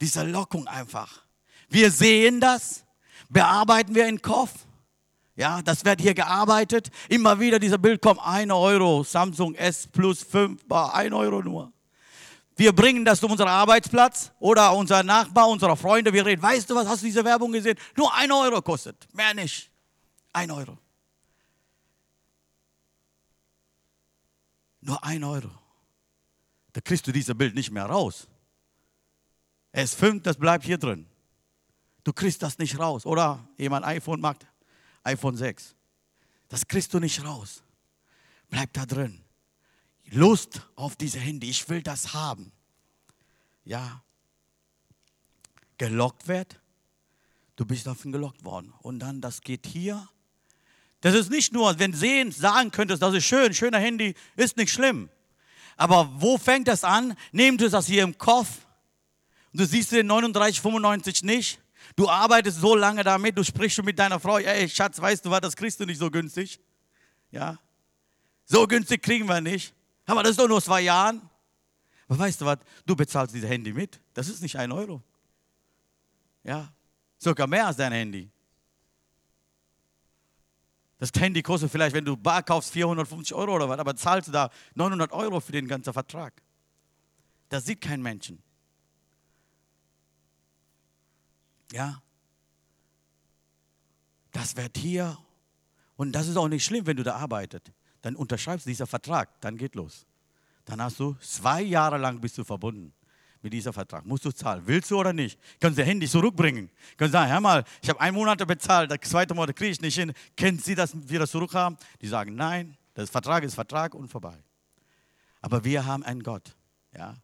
Diese 0.00 0.22
Lockung 0.22 0.68
einfach. 0.68 1.24
Wir 1.68 1.90
sehen 1.90 2.40
das, 2.40 2.84
bearbeiten 3.30 3.94
wir 3.94 4.06
in 4.06 4.20
Kopf. 4.20 4.52
Ja, 5.36 5.62
das 5.62 5.84
wird 5.86 6.02
hier 6.02 6.12
gearbeitet. 6.12 6.90
Immer 7.08 7.40
wieder 7.40 7.58
dieser 7.58 7.78
Bild 7.78 8.02
kommt, 8.02 8.20
1 8.20 8.52
Euro, 8.52 9.02
Samsung 9.02 9.54
S 9.54 9.88
Plus 9.88 10.22
5, 10.22 10.62
1 10.70 11.14
Euro 11.14 11.42
nur. 11.42 11.72
Wir 12.56 12.74
bringen 12.74 13.06
das 13.06 13.20
zu 13.20 13.26
unserem 13.26 13.48
Arbeitsplatz 13.48 14.32
oder 14.38 14.74
unser 14.76 15.02
Nachbar, 15.02 15.48
unsere 15.48 15.74
Freunde. 15.78 16.12
Wir 16.12 16.26
reden, 16.26 16.42
weißt 16.42 16.68
du 16.68 16.74
was, 16.74 16.86
hast 16.86 17.00
du 17.00 17.06
diese 17.06 17.24
Werbung 17.24 17.52
gesehen? 17.52 17.78
Nur 17.96 18.14
1 18.14 18.30
Euro 18.30 18.60
kostet, 18.60 19.08
mehr 19.14 19.32
nicht. 19.32 19.70
1 20.34 20.52
Euro. 20.52 20.76
Nur 24.82 25.02
1 25.02 25.24
Euro 25.24 25.50
da 26.72 26.80
kriegst 26.80 27.06
du 27.06 27.12
dieses 27.12 27.36
Bild 27.36 27.54
nicht 27.54 27.70
mehr 27.70 27.86
raus. 27.86 28.28
S5, 29.74 30.22
das 30.22 30.36
bleibt 30.36 30.64
hier 30.64 30.78
drin. 30.78 31.06
Du 32.04 32.12
kriegst 32.12 32.42
das 32.42 32.58
nicht 32.58 32.78
raus. 32.78 33.06
Oder 33.06 33.46
jemand 33.56 33.84
iPhone 33.86 34.20
macht, 34.20 34.46
iPhone 35.04 35.36
6. 35.36 35.74
Das 36.48 36.66
kriegst 36.66 36.92
du 36.94 36.98
nicht 36.98 37.24
raus. 37.24 37.62
Bleibt 38.48 38.76
da 38.76 38.86
drin. 38.86 39.22
Lust 40.10 40.66
auf 40.74 40.96
diese 40.96 41.20
Handy. 41.20 41.48
Ich 41.48 41.68
will 41.68 41.82
das 41.82 42.14
haben. 42.14 42.52
Ja. 43.64 44.02
Gelockt 45.78 46.26
wird. 46.26 46.60
Du 47.56 47.64
bist 47.64 47.86
davon 47.86 48.10
gelockt 48.10 48.44
worden. 48.44 48.72
Und 48.80 48.98
dann, 48.98 49.20
das 49.20 49.40
geht 49.42 49.66
hier. 49.66 50.08
Das 51.00 51.14
ist 51.14 51.30
nicht 51.30 51.52
nur, 51.52 51.78
wenn 51.78 51.94
sehen, 51.94 52.32
sagen 52.32 52.70
könntest, 52.70 53.02
das 53.02 53.14
ist 53.14 53.24
schön, 53.24 53.54
schöner 53.54 53.78
Handy, 53.78 54.14
ist 54.36 54.56
nicht 54.56 54.72
schlimm. 54.72 55.08
Aber 55.76 56.10
wo 56.20 56.36
fängt 56.36 56.68
das 56.68 56.84
an? 56.84 57.16
Nimm 57.32 57.56
du 57.56 57.70
das 57.70 57.86
hier 57.86 58.02
im 58.02 58.18
Kopf 58.18 58.66
und 59.52 59.60
du 59.60 59.66
siehst 59.66 59.92
den 59.92 60.06
39, 60.06 60.60
95 60.60 61.22
nicht. 61.22 61.58
Du 62.00 62.08
arbeitest 62.08 62.62
so 62.62 62.74
lange 62.74 63.04
damit, 63.04 63.36
du 63.36 63.44
sprichst 63.44 63.76
schon 63.76 63.84
mit 63.84 63.98
deiner 63.98 64.18
Frau, 64.18 64.38
ey 64.38 64.66
Schatz, 64.70 64.98
weißt 64.98 65.22
du 65.22 65.30
was, 65.30 65.42
das 65.42 65.54
kriegst 65.54 65.78
du 65.78 65.84
nicht 65.84 65.98
so 65.98 66.10
günstig. 66.10 66.58
Ja, 67.30 67.58
so 68.46 68.66
günstig 68.66 69.02
kriegen 69.02 69.28
wir 69.28 69.42
nicht. 69.42 69.74
Aber 70.06 70.22
das 70.22 70.30
ist 70.30 70.40
doch 70.40 70.48
nur 70.48 70.62
zwei 70.62 70.80
Jahren. 70.80 71.20
Aber 72.08 72.20
weißt 72.20 72.40
du 72.40 72.46
was, 72.46 72.56
du 72.86 72.96
bezahlst 72.96 73.34
dieses 73.34 73.50
Handy 73.50 73.74
mit. 73.74 74.00
Das 74.14 74.30
ist 74.30 74.40
nicht 74.40 74.56
ein 74.56 74.72
Euro. 74.72 75.02
Ja, 76.42 76.72
sogar 77.18 77.46
mehr 77.46 77.66
als 77.66 77.76
dein 77.76 77.92
Handy. 77.92 78.30
Das 80.96 81.10
Handy 81.18 81.42
kostet 81.42 81.70
vielleicht, 81.70 81.94
wenn 81.94 82.06
du 82.06 82.16
bar 82.16 82.42
kaufst, 82.42 82.72
450 82.72 83.34
Euro 83.34 83.56
oder 83.56 83.68
was, 83.68 83.78
aber 83.78 83.94
zahlst 83.94 84.28
du 84.28 84.32
da 84.32 84.48
900 84.74 85.12
Euro 85.12 85.38
für 85.38 85.52
den 85.52 85.68
ganzen 85.68 85.92
Vertrag. 85.92 86.32
Das 87.50 87.66
sieht 87.66 87.82
kein 87.82 88.00
Menschen. 88.00 88.42
Ja. 91.72 92.02
Das 94.32 94.56
wird 94.56 94.76
hier, 94.78 95.18
und 95.96 96.12
das 96.12 96.28
ist 96.28 96.36
auch 96.36 96.48
nicht 96.48 96.64
schlimm, 96.64 96.86
wenn 96.86 96.96
du 96.96 97.02
da 97.02 97.16
arbeitest. 97.16 97.72
Dann 98.02 98.16
unterschreibst 98.16 98.66
du 98.66 98.70
diesen 98.70 98.86
Vertrag, 98.86 99.40
dann 99.40 99.56
geht 99.56 99.74
los. 99.74 100.06
Dann 100.64 100.80
hast 100.80 101.00
du 101.00 101.14
zwei 101.20 101.62
Jahre 101.62 101.98
lang 101.98 102.20
bist 102.20 102.38
du 102.38 102.44
verbunden 102.44 102.92
mit 103.42 103.52
diesem 103.52 103.72
Vertrag. 103.72 104.04
Musst 104.04 104.24
du 104.24 104.32
zahlen. 104.32 104.62
Willst 104.66 104.90
du 104.90 104.98
oder 104.98 105.12
nicht? 105.12 105.38
Können 105.60 105.74
Sie 105.74 105.82
Handy 105.82 106.06
zurückbringen. 106.06 106.70
Können 106.96 107.10
Sie 107.10 107.12
sagen, 107.12 107.30
hör 107.30 107.40
mal, 107.40 107.64
ich 107.82 107.88
habe 107.88 108.00
einen 108.00 108.14
Monat 108.14 108.46
bezahlt, 108.46 108.90
der 108.90 109.00
zweite 109.00 109.34
Monat 109.34 109.56
kriege 109.56 109.70
ich 109.70 109.80
nicht 109.80 109.96
hin. 109.96 110.12
Kennen 110.36 110.58
Sie, 110.58 110.74
dass 110.74 110.92
wir 110.94 111.18
das 111.18 111.30
zurückhaben? 111.30 111.78
Die 112.00 112.06
sagen, 112.06 112.34
nein, 112.34 112.76
das 112.94 113.10
Vertrag 113.10 113.42
ist 113.44 113.54
Vertrag 113.54 113.94
und 113.94 114.08
vorbei. 114.08 114.36
Aber 115.40 115.64
wir 115.64 115.84
haben 115.84 116.02
einen 116.02 116.22
Gott. 116.22 116.54
Ja? 116.96 117.16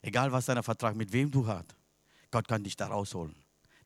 Egal 0.00 0.30
was 0.32 0.46
dein 0.46 0.62
Vertrag, 0.62 0.94
mit 0.94 1.12
wem 1.12 1.30
du 1.30 1.46
hast, 1.46 1.74
Gott 2.30 2.46
kann 2.46 2.62
dich 2.62 2.76
da 2.76 2.86
rausholen. 2.86 3.34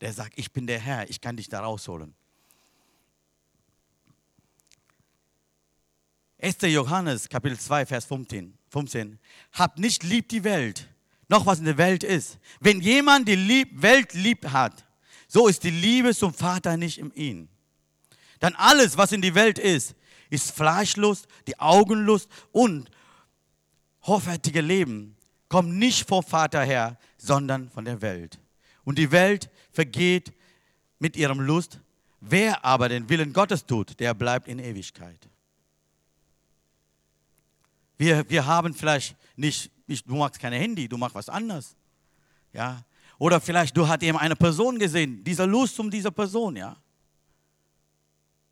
Der 0.00 0.12
sagt, 0.12 0.32
ich 0.36 0.52
bin 0.52 0.66
der 0.66 0.78
Herr, 0.78 1.08
ich 1.10 1.20
kann 1.20 1.36
dich 1.36 1.48
da 1.48 1.60
rausholen. 1.60 2.14
1. 6.40 6.56
Johannes, 6.62 7.28
Kapitel 7.28 7.58
2, 7.58 7.86
Vers 7.86 8.04
15. 8.04 8.56
15. 8.70 9.18
Habt 9.52 9.78
nicht 9.78 10.04
lieb 10.04 10.28
die 10.28 10.44
Welt, 10.44 10.88
noch 11.28 11.46
was 11.46 11.58
in 11.58 11.64
der 11.64 11.78
Welt 11.78 12.04
ist. 12.04 12.38
Wenn 12.60 12.80
jemand 12.80 13.26
die 13.26 13.34
lieb, 13.34 13.82
Welt 13.82 14.14
lieb 14.14 14.48
hat, 14.50 14.84
so 15.26 15.48
ist 15.48 15.64
die 15.64 15.70
Liebe 15.70 16.14
zum 16.14 16.32
Vater 16.32 16.76
nicht 16.76 16.98
in 16.98 17.12
ihm. 17.14 17.48
Dann 18.38 18.54
alles, 18.54 18.96
was 18.96 19.12
in 19.12 19.20
die 19.20 19.34
Welt 19.34 19.58
ist, 19.58 19.96
ist 20.30 20.52
Fleischlust, 20.52 21.26
die 21.46 21.58
Augenlust 21.58 22.28
und 22.52 22.88
hoffärtige 24.02 24.60
Leben, 24.60 25.16
kommt 25.48 25.70
nicht 25.70 26.06
vom 26.08 26.22
Vater 26.22 26.62
her, 26.62 26.98
sondern 27.16 27.68
von 27.70 27.84
der 27.84 28.00
Welt. 28.00 28.38
Und 28.84 28.98
die 28.98 29.10
Welt 29.10 29.50
vergeht 29.78 30.32
mit 30.98 31.16
ihrem 31.16 31.38
Lust. 31.38 31.78
Wer 32.20 32.64
aber 32.64 32.88
den 32.88 33.08
Willen 33.08 33.32
Gottes 33.32 33.64
tut, 33.64 34.00
der 34.00 34.12
bleibt 34.12 34.48
in 34.48 34.58
Ewigkeit. 34.58 35.28
Wir, 37.96 38.28
wir 38.28 38.44
haben 38.44 38.74
vielleicht 38.74 39.16
nicht, 39.36 39.70
nicht, 39.86 40.04
du 40.08 40.16
magst 40.16 40.40
kein 40.40 40.52
Handy, 40.52 40.88
du 40.88 40.96
machst 40.98 41.14
was 41.14 41.28
anderes. 41.28 41.76
Ja? 42.52 42.84
Oder 43.18 43.40
vielleicht 43.40 43.76
du 43.76 43.86
hast 43.86 44.02
eben 44.02 44.18
eine 44.18 44.34
Person 44.34 44.80
gesehen, 44.80 45.22
diese 45.22 45.44
Lust 45.44 45.78
um 45.78 45.88
diese 45.92 46.10
Person, 46.10 46.56
ja. 46.56 46.76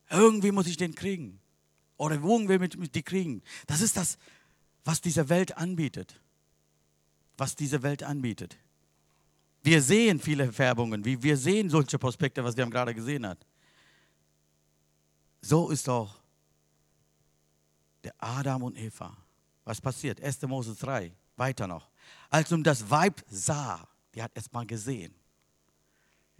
Irgendwie 0.08 0.52
muss 0.52 0.68
ich 0.68 0.76
den 0.76 0.94
kriegen. 0.94 1.40
Oder 1.96 2.14
irgendwie 2.16 2.58
mit, 2.58 2.76
mit 2.76 2.94
die 2.94 3.02
kriegen. 3.02 3.42
Das 3.66 3.80
ist 3.80 3.96
das, 3.96 4.16
was 4.84 5.00
diese 5.00 5.28
Welt 5.28 5.56
anbietet. 5.56 6.20
Was 7.36 7.56
diese 7.56 7.82
Welt 7.82 8.04
anbietet. 8.04 8.56
Wir 9.66 9.82
sehen 9.82 10.20
viele 10.20 10.52
Färbungen, 10.52 11.04
wie 11.04 11.20
wir 11.20 11.36
sehen 11.36 11.68
solche 11.68 11.98
Prospekte, 11.98 12.44
was 12.44 12.56
wir 12.56 12.62
haben 12.62 12.70
gerade 12.70 12.94
gesehen 12.94 13.26
hat. 13.26 13.44
So 15.40 15.70
ist 15.70 15.88
auch 15.88 16.14
der 18.04 18.14
Adam 18.18 18.62
und 18.62 18.78
Eva. 18.78 19.16
Was 19.64 19.80
passiert? 19.80 20.20
1. 20.20 20.42
Mose 20.42 20.76
3, 20.76 21.12
weiter 21.34 21.66
noch. 21.66 21.90
Als 22.30 22.52
um 22.52 22.62
das 22.62 22.88
Weib 22.88 23.24
sah, 23.28 23.88
die 24.14 24.22
hat 24.22 24.30
erst 24.36 24.52
mal 24.52 24.64
gesehen. 24.64 25.12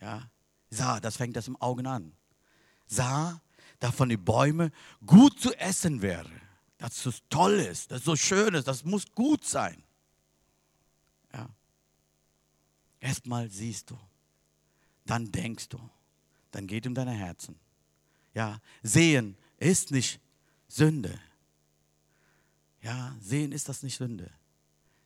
Ja, 0.00 0.30
sah, 0.70 1.00
das 1.00 1.16
fängt 1.16 1.34
das 1.34 1.48
im 1.48 1.60
Augen 1.60 1.88
an. 1.88 2.12
Sah, 2.86 3.40
davon 3.80 4.08
die 4.08 4.16
Bäume 4.16 4.70
gut 5.04 5.40
zu 5.40 5.52
essen 5.54 6.00
wäre. 6.00 6.30
Dass 6.78 7.04
es 7.04 7.24
toll 7.28 7.54
ist, 7.54 7.90
dass 7.90 7.98
es 7.98 8.04
so 8.04 8.14
schön 8.14 8.54
ist, 8.54 8.68
das 8.68 8.84
muss 8.84 9.04
gut 9.16 9.44
sein. 9.44 9.82
Ja. 11.32 11.48
Erstmal 13.00 13.50
siehst 13.50 13.90
du, 13.90 13.98
dann 15.04 15.30
denkst 15.30 15.68
du, 15.68 15.78
dann 16.50 16.66
geht 16.66 16.86
um 16.86 16.94
deine 16.94 17.12
Herzen. 17.12 17.58
Ja, 18.34 18.60
sehen 18.82 19.36
ist 19.58 19.90
nicht 19.90 20.20
Sünde. 20.68 21.18
Ja, 22.82 23.16
sehen 23.20 23.52
ist 23.52 23.68
das 23.68 23.82
nicht 23.82 23.96
Sünde. 23.96 24.30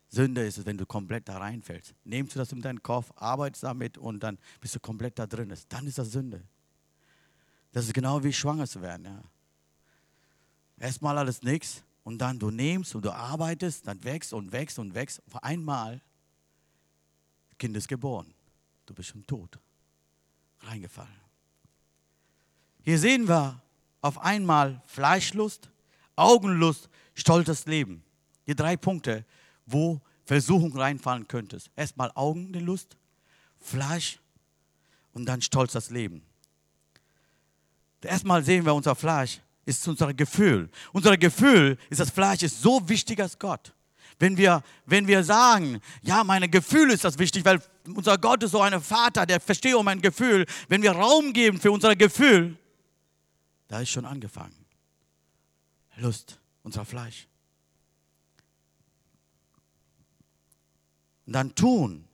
Sünde 0.09 0.44
ist 0.44 0.59
es, 0.59 0.66
wenn 0.66 0.76
du 0.76 0.87
komplett 0.87 1.28
da 1.28 1.38
reinfällst. 1.38 1.94
Nimmst 2.04 2.35
du 2.35 2.40
das 2.40 2.50
in 2.52 2.61
deinen 2.61 2.82
Kopf, 2.82 3.12
arbeitest 3.14 3.62
damit 3.62 3.97
und 3.97 4.20
dann 4.20 4.38
bist 4.61 4.75
du 4.75 4.80
komplett 4.80 5.18
da 5.18 5.26
drin. 5.26 5.54
Dann 5.68 5.87
ist 5.87 5.99
das 5.99 6.11
Sünde. 6.11 6.42
Das 7.73 7.87
ist 7.87 7.94
genau 7.94 8.23
wie 8.25 8.32
schwanger 8.32 8.66
zu 8.66 8.82
werden. 8.82 9.04
Ja. 9.04 9.23
Erstmal 10.78 11.16
alles 11.16 11.42
nichts 11.42 11.85
und 12.02 12.18
dann 12.18 12.38
du 12.38 12.50
nimmst 12.50 12.94
und 12.94 13.04
du 13.04 13.12
arbeitest, 13.12 13.87
dann 13.87 14.02
wächst 14.02 14.32
und 14.32 14.50
wächst 14.50 14.78
und 14.78 14.94
wächst. 14.94 15.23
Auf 15.26 15.42
einmal, 15.44 16.02
Kind 17.61 17.76
ist 17.76 17.87
geboren. 17.88 18.35
Du 18.87 18.95
bist 18.95 19.11
schon 19.11 19.25
tot. 19.26 19.59
Reingefallen. 20.62 21.21
Hier 22.83 22.99
sehen 22.99 23.29
wir 23.29 23.62
auf 24.00 24.19
einmal 24.19 24.83
Fleischlust, 24.87 25.71
Augenlust, 26.17 26.88
stolzes 27.14 27.67
Leben. 27.67 28.02
Die 28.47 28.57
drei 28.57 28.76
Punkte, 28.76 29.26
wo 29.67 30.00
Versuchung 30.25 30.75
reinfallen 30.76 31.29
könntest. 31.29 31.71
Erstmal 31.76 32.11
Augen, 32.14 32.52
die 32.52 32.61
Lust, 32.61 32.97
Fleisch 33.59 34.19
und 35.12 35.26
dann 35.26 35.43
stolz 35.43 35.73
das 35.73 35.90
Leben. 35.90 36.23
Erstmal 38.00 38.43
sehen 38.43 38.64
wir 38.64 38.75
unser 38.75 38.97
Fleisch 38.97 39.40
ist 39.67 39.87
unser 39.87 40.14
Gefühl. 40.14 40.71
Unser 40.93 41.19
Gefühl 41.19 41.76
ist 41.90 42.00
das 42.00 42.11
Fleisch 42.11 42.43
ist 42.43 42.62
so 42.62 42.88
wichtig 42.88 43.21
als 43.21 43.38
Gott. 43.38 43.75
Wenn 44.21 44.37
wir, 44.37 44.62
wenn 44.85 45.07
wir 45.07 45.25
sagen, 45.25 45.81
ja, 46.03 46.23
meine 46.23 46.47
Gefühle 46.47 46.93
ist 46.93 47.05
das 47.05 47.19
wichtig, 47.19 47.43
weil 47.47 47.61
unser 47.87 48.19
Gott 48.19 48.43
ist 48.43 48.50
so 48.50 48.61
ein 48.61 48.79
Vater, 48.83 49.25
der 49.25 49.41
versteht 49.41 49.75
um 49.75 49.87
mein 49.87 50.03
Gefühl. 50.03 50.45
Wenn 50.69 50.83
wir 50.83 50.93
Raum 50.93 51.33
geben 51.33 51.59
für 51.59 51.73
unser 51.73 51.97
Gefühl, 51.97 52.59
da 53.67 53.81
ist 53.81 53.89
schon 53.89 54.05
angefangen. 54.05 54.67
Lust, 55.97 56.39
unser 56.62 56.85
Fleisch. 56.85 57.27
Und 61.25 61.33
dann 61.33 61.55
tun. 61.55 62.07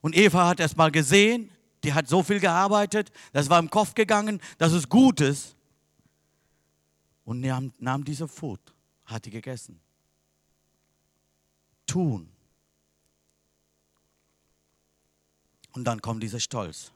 Und 0.00 0.16
Eva 0.16 0.48
hat 0.48 0.58
erst 0.58 0.76
mal 0.76 0.90
gesehen, 0.90 1.52
die 1.84 1.92
hat 1.92 2.08
so 2.08 2.24
viel 2.24 2.40
gearbeitet, 2.40 3.12
das 3.32 3.48
war 3.48 3.60
im 3.60 3.70
Kopf 3.70 3.94
gegangen, 3.94 4.40
dass 4.58 4.72
es 4.72 4.88
gut 4.88 5.20
ist. 5.20 5.54
Und 7.24 7.42
nahm, 7.42 7.72
nahm 7.78 8.04
diese 8.04 8.26
Food, 8.26 8.60
hat 9.04 9.24
die 9.24 9.30
gegessen. 9.30 9.80
Tun. 11.90 12.28
Und 15.72 15.84
dann 15.84 16.00
kommt 16.00 16.22
dieser 16.22 16.38
Stolz. 16.38 16.92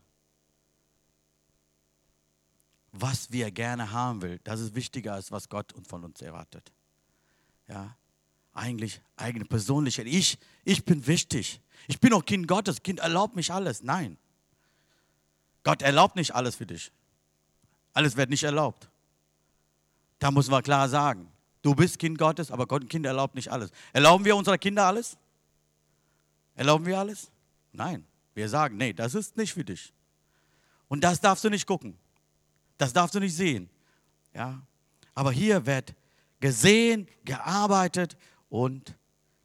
Was 2.92 3.32
wir 3.32 3.50
gerne 3.50 3.90
haben 3.90 4.22
will, 4.22 4.38
das 4.44 4.60
ist 4.60 4.76
wichtiger 4.76 5.14
als 5.14 5.32
was 5.32 5.48
Gott 5.48 5.74
von 5.88 6.04
uns 6.04 6.22
erwartet. 6.22 6.72
Ja, 7.66 7.96
eigentlich 8.52 9.00
eigene 9.16 9.44
persönliche. 9.44 10.02
Ich, 10.02 10.38
ich 10.64 10.84
bin 10.84 11.04
wichtig. 11.08 11.60
Ich 11.88 11.98
bin 11.98 12.12
auch 12.12 12.24
Kind 12.24 12.46
Gottes. 12.46 12.80
Kind 12.80 13.00
erlaubt 13.00 13.34
mich 13.34 13.52
alles. 13.52 13.82
Nein. 13.82 14.16
Gott 15.64 15.82
erlaubt 15.82 16.14
nicht 16.14 16.36
alles 16.36 16.54
für 16.54 16.66
dich. 16.66 16.92
Alles 17.94 18.16
wird 18.16 18.30
nicht 18.30 18.44
erlaubt. 18.44 18.88
Da 20.20 20.30
muss 20.30 20.48
man 20.48 20.62
klar 20.62 20.88
sagen, 20.88 21.28
du 21.64 21.74
bist 21.74 21.98
Kind 21.98 22.18
Gottes, 22.18 22.50
aber 22.50 22.66
Gott, 22.66 22.88
Kind 22.88 23.06
erlaubt 23.06 23.34
nicht 23.34 23.50
alles. 23.50 23.70
Erlauben 23.92 24.24
wir 24.24 24.36
unsere 24.36 24.58
Kinder 24.58 24.84
alles? 24.84 25.16
Erlauben 26.54 26.86
wir 26.86 26.98
alles? 26.98 27.32
Nein. 27.72 28.06
Wir 28.34 28.48
sagen, 28.48 28.76
nee, 28.76 28.92
das 28.92 29.14
ist 29.14 29.36
nicht 29.36 29.54
für 29.54 29.64
dich. 29.64 29.92
Und 30.88 31.02
das 31.02 31.20
darfst 31.20 31.42
du 31.42 31.48
nicht 31.48 31.66
gucken. 31.66 31.98
Das 32.76 32.92
darfst 32.92 33.14
du 33.14 33.20
nicht 33.20 33.34
sehen. 33.34 33.70
Ja? 34.34 34.60
Aber 35.14 35.32
hier 35.32 35.64
wird 35.64 35.94
gesehen, 36.40 37.08
gearbeitet 37.24 38.16
und 38.50 38.94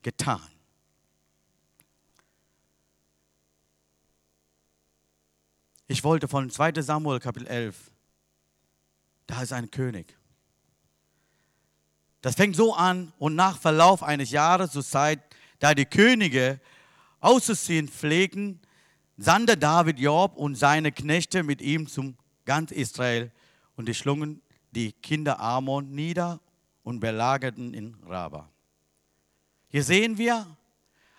getan. 0.02 0.42
Ich 5.88 6.04
wollte 6.04 6.28
von 6.28 6.50
2 6.50 6.82
Samuel 6.82 7.20
Kapitel 7.20 7.48
11, 7.48 7.92
da 9.26 9.42
ist 9.42 9.54
ein 9.54 9.72
König. 9.72 10.18
Das 12.22 12.36
fängt 12.36 12.56
so 12.56 12.74
an 12.74 13.14
und 13.18 13.36
nach 13.36 13.58
Verlauf 13.58 14.04
eines 14.04 14.32
Jahres 14.32 14.72
zur 14.72 14.84
Zeit, 14.84 15.20
da 15.60 15.74
die 15.74 15.86
Könige 15.86 16.60
auszuziehen 17.20 17.88
pflegen, 17.88 18.60
sandte 19.18 19.58
David 19.58 20.00
Job 20.00 20.36
und 20.36 20.56
seine 20.56 20.92
Knechte 20.92 21.44
mit 21.44 21.62
ihm 21.62 21.88
zum 21.88 22.18
ganz 22.46 22.72
Israel 22.72 23.32
und 23.76 23.88
die 23.88 23.94
schlungen 23.94 24.42
die 24.72 24.92
Kinder 24.92 25.40
Amon 25.40 25.92
nieder 25.92 26.40
und 26.84 27.00
belagerten 27.00 27.74
in 27.74 27.96
Raba. 28.08 28.50
Hier 29.70 29.84
sehen 29.84 30.18
wir, 30.18 30.46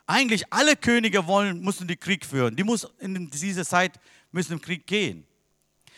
eigentlich 0.06 0.52
alle 0.52 0.76
Könige 0.76 1.26
wollen, 1.26 1.62
mussten 1.62 1.86
den 1.86 1.98
Krieg 1.98 2.26
führen. 2.26 2.56
Die 2.56 2.64
muss 2.64 2.88
in 2.98 3.30
dieser 3.30 3.64
Zeit 3.64 4.00
müssen 4.32 4.54
im 4.54 4.60
Krieg 4.60 4.86
gehen. 4.86 5.24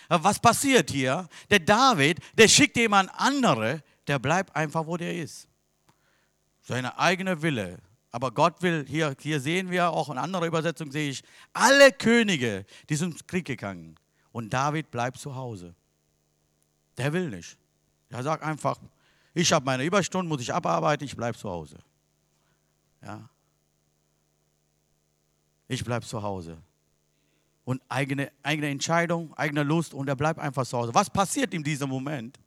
Aber 0.08 0.24
was 0.24 0.38
passiert 0.38 0.90
hier? 0.90 1.28
Der 1.48 1.60
David, 1.60 2.18
der 2.36 2.48
schickt 2.48 2.76
jemand 2.76 3.10
andere, 3.14 3.82
der 4.06 4.18
bleibt 4.18 4.54
einfach, 4.54 4.86
wo 4.86 4.96
der 4.96 5.14
ist. 5.16 5.48
Seine 6.62 6.98
eigene 6.98 7.42
Wille. 7.42 7.78
Aber 8.10 8.30
Gott 8.30 8.60
will, 8.62 8.84
hier, 8.86 9.16
hier 9.18 9.40
sehen 9.40 9.70
wir 9.70 9.90
auch 9.90 10.10
in 10.10 10.18
anderer 10.18 10.46
Übersetzung, 10.46 10.92
sehe 10.92 11.10
ich, 11.10 11.22
alle 11.52 11.92
Könige, 11.92 12.66
die 12.88 12.96
sind 12.96 13.12
ins 13.12 13.26
Krieg 13.26 13.46
gegangen. 13.46 13.96
Und 14.32 14.52
David 14.52 14.90
bleibt 14.90 15.18
zu 15.18 15.34
Hause. 15.34 15.74
Der 16.98 17.12
will 17.12 17.30
nicht. 17.30 17.56
Er 18.10 18.22
sagt 18.22 18.42
einfach, 18.42 18.78
ich 19.34 19.52
habe 19.52 19.64
meine 19.64 19.84
Überstunden, 19.84 20.28
muss 20.28 20.42
ich 20.42 20.52
abarbeiten, 20.52 21.04
ich 21.04 21.16
bleibe 21.16 21.38
zu 21.38 21.48
Hause. 21.48 21.78
Ja. 23.02 23.28
Ich 25.68 25.82
bleibe 25.82 26.04
zu 26.04 26.22
Hause 26.22 26.58
und 27.64 27.80
eigene, 27.88 28.32
eigene 28.42 28.68
Entscheidung, 28.68 29.32
eigene 29.34 29.62
Lust 29.62 29.94
und 29.94 30.08
er 30.08 30.16
bleibt 30.16 30.38
einfach 30.38 30.66
zu 30.66 30.76
Hause. 30.78 30.94
Was 30.94 31.08
passiert 31.08 31.54
in 31.54 31.62
diesem 31.62 31.88
Moment? 31.88 32.38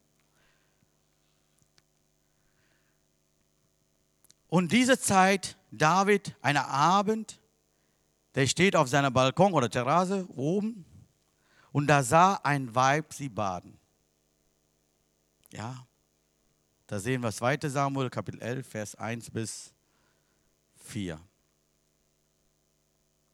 Und 4.55 4.71
diese 4.71 4.97
Zeit, 4.97 5.57
David, 5.69 6.33
einer 6.41 6.69
Abend, 6.69 7.41
der 8.35 8.47
steht 8.47 8.77
auf 8.77 8.87
seiner 8.87 9.11
Balkon 9.11 9.51
oder 9.51 9.69
Terrasse 9.69 10.25
oben 10.33 10.85
und 11.73 11.87
da 11.87 12.03
sah 12.03 12.35
ein 12.35 12.73
Weib 12.73 13.13
sie 13.13 13.27
baden. 13.27 13.77
Ja, 15.51 15.85
da 16.87 16.99
sehen 16.99 17.21
wir 17.21 17.33
2. 17.33 17.67
Samuel, 17.67 18.09
Kapitel 18.09 18.41
11, 18.41 18.65
Vers 18.65 18.95
1 18.95 19.29
bis 19.29 19.73
4. 20.85 21.19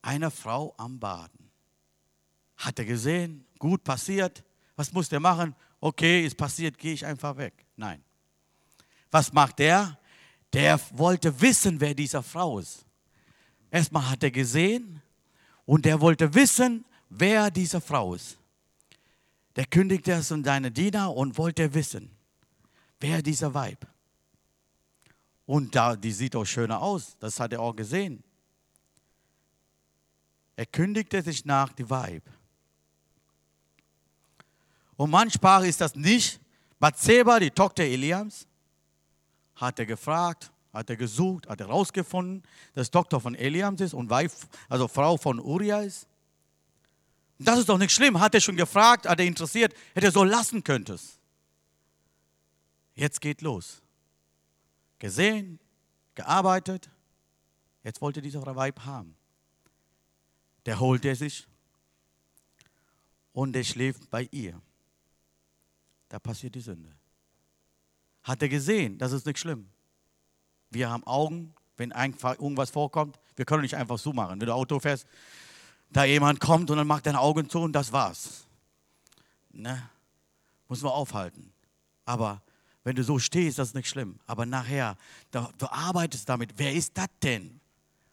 Eine 0.01 0.31
Frau 0.31 0.73
am 0.77 0.99
Baden. 0.99 1.51
Hat 2.57 2.79
er 2.79 2.85
gesehen? 2.85 3.45
Gut 3.59 3.83
passiert. 3.83 4.43
Was 4.75 4.91
muss 4.91 5.07
der 5.07 5.19
machen? 5.19 5.55
Okay, 5.81 6.25
ist 6.25 6.35
passiert, 6.35 6.79
gehe 6.79 6.93
ich 6.93 7.05
einfach 7.05 7.37
weg. 7.37 7.67
Nein. 7.75 8.03
Was 9.11 9.31
macht 9.31 9.59
der? 9.59 9.99
Der 10.53 10.79
wollte 10.91 11.39
wissen, 11.41 11.79
wer 11.79 11.93
diese 11.93 12.21
Frau 12.21 12.59
ist. 12.59 12.85
Erstmal 13.69 14.09
hat 14.09 14.23
er 14.23 14.31
gesehen 14.31 15.01
und 15.65 15.85
der 15.85 16.01
wollte 16.01 16.33
wissen, 16.33 16.83
wer 17.09 17.49
diese 17.49 17.79
Frau 17.79 18.15
ist. 18.15 18.37
Der 19.55 19.65
kündigte 19.65 20.11
es 20.13 20.31
an 20.31 20.43
seine 20.43 20.71
Diener 20.71 21.13
und 21.13 21.37
wollte 21.37 21.73
wissen, 21.73 22.09
wer 22.99 23.21
dieser 23.21 23.53
Weib. 23.53 23.87
Und 25.45 25.75
da, 25.75 25.95
die 25.95 26.11
sieht 26.11 26.35
auch 26.35 26.45
schöner 26.45 26.81
aus, 26.81 27.17
das 27.19 27.39
hat 27.39 27.51
er 27.53 27.61
auch 27.61 27.75
gesehen. 27.75 28.23
Er 30.55 30.65
kündigte 30.65 31.21
sich 31.21 31.43
nach 31.43 31.73
die 31.73 31.89
Weib. 31.89 32.23
Und 34.95 35.09
manchmal 35.09 35.65
ist 35.65 35.81
das 35.81 35.95
nicht 35.95 36.39
Bathseba, 36.79 37.39
die 37.39 37.51
Tochter 37.51 37.83
Eliams, 37.83 38.47
hat 39.61 39.79
er 39.79 39.85
gefragt, 39.85 40.51
hat 40.73 40.89
er 40.89 40.95
gesucht, 40.95 41.47
hat 41.47 41.61
er 41.61 41.67
herausgefunden, 41.67 42.43
dass 42.73 42.91
Tochter 42.91 43.19
von 43.19 43.35
Eliams 43.35 43.79
ist 43.81 43.93
und 43.93 44.09
Weib, 44.09 44.31
also 44.67 44.87
Frau 44.87 45.17
von 45.17 45.39
Uriah 45.39 45.81
ist. 45.81 46.07
Das 47.37 47.57
ist 47.59 47.69
doch 47.69 47.77
nicht 47.77 47.91
schlimm. 47.91 48.19
Hat 48.19 48.35
er 48.35 48.41
schon 48.41 48.55
gefragt, 48.55 49.07
hat 49.07 49.19
er 49.19 49.25
interessiert, 49.25 49.73
hätte 49.93 50.07
er 50.07 50.11
so 50.11 50.23
lassen 50.23 50.63
könntest. 50.63 51.19
Jetzt 52.93 53.21
geht 53.21 53.41
los. 53.41 53.81
Gesehen, 54.99 55.59
gearbeitet. 56.13 56.89
Jetzt 57.83 58.01
wollte 58.01 58.21
dieser 58.21 58.55
Weib 58.55 58.81
haben. 58.81 59.15
Der 60.67 60.79
holt 60.79 61.03
er 61.05 61.15
sich 61.15 61.47
und 63.33 63.55
er 63.55 63.63
schläft 63.63 64.09
bei 64.11 64.27
ihr. 64.31 64.61
Da 66.09 66.19
passiert 66.19 66.53
die 66.53 66.61
Sünde. 66.61 67.00
Hat 68.23 68.41
er 68.41 68.49
gesehen, 68.49 68.97
das 68.97 69.11
ist 69.11 69.25
nicht 69.25 69.39
schlimm. 69.39 69.67
Wir 70.69 70.89
haben 70.89 71.03
Augen, 71.05 71.53
wenn 71.77 71.91
irgendwas 71.91 72.69
vorkommt. 72.69 73.19
Wir 73.35 73.45
können 73.45 73.63
nicht 73.63 73.75
einfach 73.75 73.97
so 73.97 74.13
machen. 74.13 74.39
Wenn 74.39 74.47
du 74.47 74.53
Auto 74.53 74.79
fährst, 74.79 75.05
da 75.89 76.05
jemand 76.05 76.39
kommt 76.39 76.69
und 76.69 76.77
dann 76.77 76.87
macht 76.87 77.05
deine 77.05 77.19
Augen 77.19 77.49
zu 77.49 77.59
und 77.59 77.73
das 77.73 77.91
war's. 77.91 78.45
Ne? 79.51 79.89
Muss 80.67 80.81
man 80.81 80.91
aufhalten. 80.91 81.51
Aber 82.05 82.41
wenn 82.83 82.95
du 82.95 83.03
so 83.03 83.19
stehst, 83.19 83.59
das 83.59 83.69
ist 83.69 83.75
nicht 83.75 83.89
schlimm. 83.89 84.19
Aber 84.25 84.45
nachher, 84.45 84.95
du 85.31 85.67
arbeitest 85.69 86.29
damit. 86.29 86.53
Wer 86.57 86.73
ist 86.73 86.97
das 86.97 87.09
denn? 87.21 87.59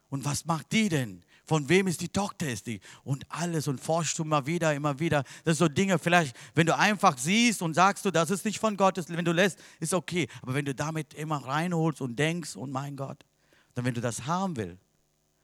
Und 0.09 0.25
was 0.25 0.45
macht 0.45 0.71
die 0.71 0.89
denn? 0.89 1.23
Von 1.49 1.67
wem 1.67 1.87
ist 1.87 2.01
die 2.01 2.09
Tochter 2.09 2.47
ist 2.47 2.67
die? 2.67 2.79
Und 3.03 3.25
alles 3.27 3.67
und 3.67 3.81
forschst 3.81 4.19
du 4.19 4.23
immer 4.23 4.45
wieder, 4.45 4.75
immer 4.75 4.99
wieder. 4.99 5.23
Das 5.43 5.57
sind 5.57 5.65
so 5.65 5.67
Dinge, 5.67 5.97
vielleicht, 5.97 6.35
wenn 6.53 6.67
du 6.67 6.77
einfach 6.77 7.17
siehst 7.17 7.63
und 7.63 7.73
sagst 7.73 8.05
du, 8.05 8.11
das 8.11 8.29
ist 8.29 8.45
nicht 8.45 8.59
von 8.59 8.77
Gott, 8.77 9.03
wenn 9.09 9.25
du 9.25 9.31
lässt, 9.31 9.57
ist 9.79 9.95
okay. 9.95 10.27
Aber 10.43 10.53
wenn 10.53 10.65
du 10.65 10.75
damit 10.75 11.15
immer 11.15 11.43
reinholst 11.43 12.01
und 12.01 12.17
denkst, 12.17 12.55
und 12.55 12.71
mein 12.71 12.95
Gott, 12.95 13.25
dann 13.73 13.83
wenn 13.83 13.95
du 13.95 13.99
das 13.99 14.27
haben 14.27 14.57
willst, 14.57 14.85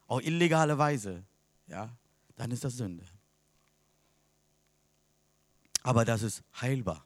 auch 0.05 0.21
illegale 0.21 0.77
Weise, 0.77 1.23
ja, 1.65 1.89
dann 2.35 2.51
ist 2.51 2.63
das 2.63 2.77
Sünde. 2.77 3.03
Aber 5.81 6.05
das 6.05 6.21
ist 6.21 6.43
heilbar. 6.61 7.03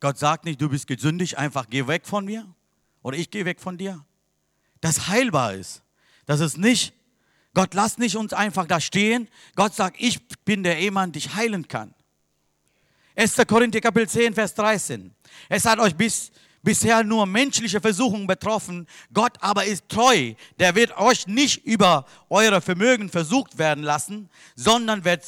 Gott 0.00 0.18
sagt 0.18 0.44
nicht, 0.44 0.60
du 0.60 0.68
bist 0.68 0.86
gesündigt, 0.86 1.38
einfach 1.38 1.70
geh 1.70 1.86
weg 1.86 2.06
von 2.06 2.26
mir 2.26 2.46
oder 3.00 3.16
ich 3.16 3.30
gehe 3.30 3.46
weg 3.46 3.58
von 3.58 3.78
dir. 3.78 4.04
Das 4.82 5.08
heilbar 5.08 5.54
ist. 5.54 5.82
Das 6.26 6.40
ist 6.40 6.58
nicht, 6.58 6.92
Gott 7.54 7.74
lass 7.74 7.98
nicht 7.98 8.16
uns 8.16 8.32
einfach 8.32 8.66
da 8.66 8.80
stehen. 8.80 9.28
Gott 9.54 9.74
sagt, 9.74 9.96
ich 9.98 10.26
bin 10.44 10.62
der 10.62 10.78
Ehemann, 10.78 11.12
dich 11.12 11.34
heilen 11.34 11.68
kann. 11.68 11.94
1. 13.14 13.36
Korinther 13.46 13.80
Kapitel 13.80 14.08
10, 14.08 14.34
Vers 14.34 14.54
13. 14.54 15.14
Es 15.50 15.66
hat 15.66 15.78
euch 15.78 15.94
bis, 15.94 16.32
bisher 16.62 17.04
nur 17.04 17.26
menschliche 17.26 17.80
Versuchungen 17.80 18.26
betroffen. 18.26 18.86
Gott 19.12 19.36
aber 19.40 19.66
ist 19.66 19.86
treu. 19.88 20.34
Der 20.58 20.74
wird 20.74 20.96
euch 20.96 21.26
nicht 21.26 21.66
über 21.66 22.06
eure 22.30 22.62
Vermögen 22.62 23.10
versucht 23.10 23.58
werden 23.58 23.84
lassen, 23.84 24.30
sondern 24.56 25.04
wird 25.04 25.26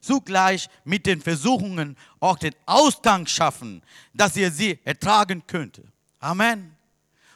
zugleich 0.00 0.68
mit 0.84 1.06
den 1.06 1.20
Versuchungen 1.20 1.96
auch 2.18 2.38
den 2.38 2.54
Ausgang 2.66 3.26
schaffen, 3.28 3.82
dass 4.12 4.36
ihr 4.36 4.50
sie 4.50 4.80
ertragen 4.84 5.46
könnt. 5.46 5.80
Amen. 6.18 6.76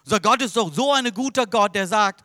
So 0.02 0.18
Gott 0.18 0.42
ist 0.42 0.56
doch 0.56 0.72
so 0.72 0.92
ein 0.92 1.12
guter 1.14 1.46
Gott, 1.46 1.74
der 1.74 1.86
sagt, 1.86 2.24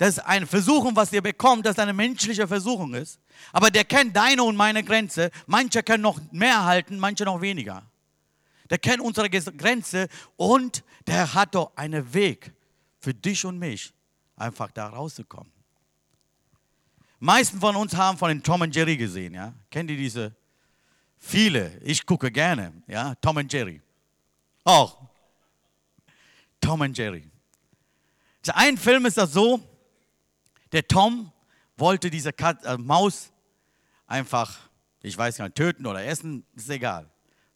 das 0.00 0.16
ist 0.16 0.18
eine 0.20 0.46
Versuchung, 0.46 0.96
was 0.96 1.12
ihr 1.12 1.22
bekommt, 1.22 1.66
das 1.66 1.78
eine 1.78 1.92
menschliche 1.92 2.48
Versuchung 2.48 2.94
ist. 2.94 3.20
Aber 3.52 3.70
der 3.70 3.84
kennt 3.84 4.16
deine 4.16 4.42
und 4.42 4.56
meine 4.56 4.82
Grenze. 4.82 5.30
Manche 5.46 5.82
können 5.82 6.02
noch 6.02 6.18
mehr 6.32 6.64
halten, 6.64 6.98
manche 6.98 7.24
noch 7.24 7.40
weniger 7.40 7.84
der 8.70 8.78
kennt 8.78 9.00
unsere 9.00 9.28
Grenze 9.28 10.08
und 10.36 10.84
der 11.06 11.34
hat 11.34 11.54
doch 11.54 11.72
einen 11.76 12.14
Weg 12.14 12.52
für 13.00 13.12
dich 13.12 13.44
und 13.44 13.58
mich, 13.58 13.92
einfach 14.36 14.70
da 14.70 14.86
rauszukommen. 14.88 15.52
Meisten 17.18 17.60
von 17.60 17.76
uns 17.76 17.94
haben 17.94 18.16
von 18.16 18.28
den 18.28 18.42
Tom 18.42 18.62
und 18.62 18.74
Jerry 18.74 18.96
gesehen, 18.96 19.34
ja? 19.34 19.52
Kennt 19.70 19.90
ihr 19.90 19.96
diese? 19.96 20.34
Viele. 21.18 21.78
Ich 21.82 22.06
gucke 22.06 22.30
gerne, 22.30 22.72
ja? 22.86 23.14
Tom 23.16 23.36
und 23.36 23.52
Jerry. 23.52 23.82
Auch. 24.64 24.96
Tom 26.60 26.80
und 26.80 26.96
Jerry. 26.96 27.28
Ein 28.54 28.78
Film 28.78 29.04
ist 29.04 29.18
das 29.18 29.32
so, 29.32 29.60
der 30.72 30.86
Tom 30.86 31.32
wollte 31.76 32.10
diese 32.10 32.32
Kat 32.32 32.64
äh, 32.64 32.76
Maus 32.78 33.32
einfach, 34.06 34.58
ich 35.02 35.16
weiß 35.16 35.38
gar 35.38 35.46
nicht, 35.46 35.56
töten 35.56 35.86
oder 35.86 36.04
essen, 36.04 36.44
ist 36.54 36.70
egal 36.70 37.10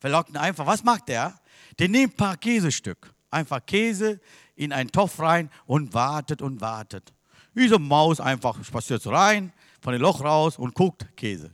verlockten 0.05 0.37
einfach. 0.37 0.66
Was 0.66 0.85
macht 0.85 1.09
der? 1.09 1.33
Der 1.79 1.88
nimmt 1.88 2.12
ein 2.12 2.16
paar 2.18 2.37
Käsestück, 2.37 3.14
einfach 3.31 3.64
Käse 3.64 4.20
in 4.55 4.70
einen 4.70 4.92
Topf 4.92 5.18
rein 5.18 5.48
und 5.64 5.94
wartet 5.94 6.42
und 6.42 6.61
wartet. 6.61 7.14
Eine 7.57 7.79
Maus 7.79 8.20
einfach 8.20 8.62
spaziert 8.62 9.00
so 9.00 9.09
rein, 9.11 9.50
von 9.81 9.94
dem 9.94 10.03
Loch 10.03 10.22
raus 10.22 10.59
und 10.59 10.74
guckt 10.74 11.07
Käse. 11.16 11.50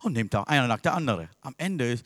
Und 0.00 0.12
nimmt 0.12 0.34
da 0.34 0.42
einer 0.42 0.66
nach 0.66 0.80
der 0.80 0.92
andere. 0.92 1.30
Am 1.40 1.54
Ende 1.56 1.90
ist, 1.90 2.04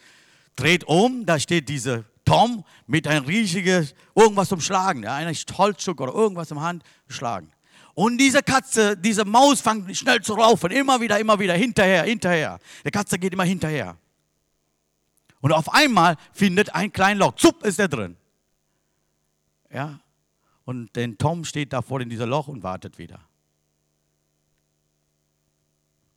dreht 0.54 0.84
um, 0.84 1.26
da 1.26 1.40
steht 1.40 1.68
dieser 1.68 2.04
Tom 2.24 2.64
mit 2.86 3.08
ein 3.08 3.24
riesiges, 3.24 3.96
irgendwas 4.14 4.48
zum 4.48 4.60
Schlagen, 4.60 5.02
ja, 5.02 5.16
ein 5.16 5.34
Holzstück 5.34 6.00
oder 6.00 6.14
irgendwas 6.14 6.52
im 6.52 6.60
Hand 6.60 6.84
schlagen. 7.08 7.50
Und 7.94 8.18
diese 8.18 8.42
Katze, 8.42 8.96
diese 8.96 9.24
Maus 9.24 9.60
fängt 9.60 9.94
schnell 9.96 10.22
zu 10.22 10.34
raufen, 10.34 10.70
immer 10.70 11.00
wieder, 11.00 11.18
immer 11.18 11.38
wieder, 11.38 11.54
hinterher, 11.54 12.04
hinterher. 12.04 12.58
Der 12.84 12.90
Katze 12.90 13.18
geht 13.18 13.32
immer 13.32 13.44
hinterher. 13.44 13.96
Und 15.40 15.52
auf 15.52 15.72
einmal 15.74 16.16
findet 16.32 16.74
ein 16.74 16.92
kleines 16.92 17.20
Loch, 17.20 17.34
zupp 17.34 17.64
ist 17.64 17.78
er 17.78 17.88
drin. 17.88 18.16
Ja, 19.70 20.00
und 20.64 20.94
den 20.96 21.18
Tom 21.18 21.44
steht 21.44 21.72
da 21.72 21.82
vor 21.82 22.00
in 22.00 22.08
diesem 22.08 22.28
Loch 22.28 22.48
und 22.48 22.62
wartet 22.62 22.98
wieder. 22.98 23.20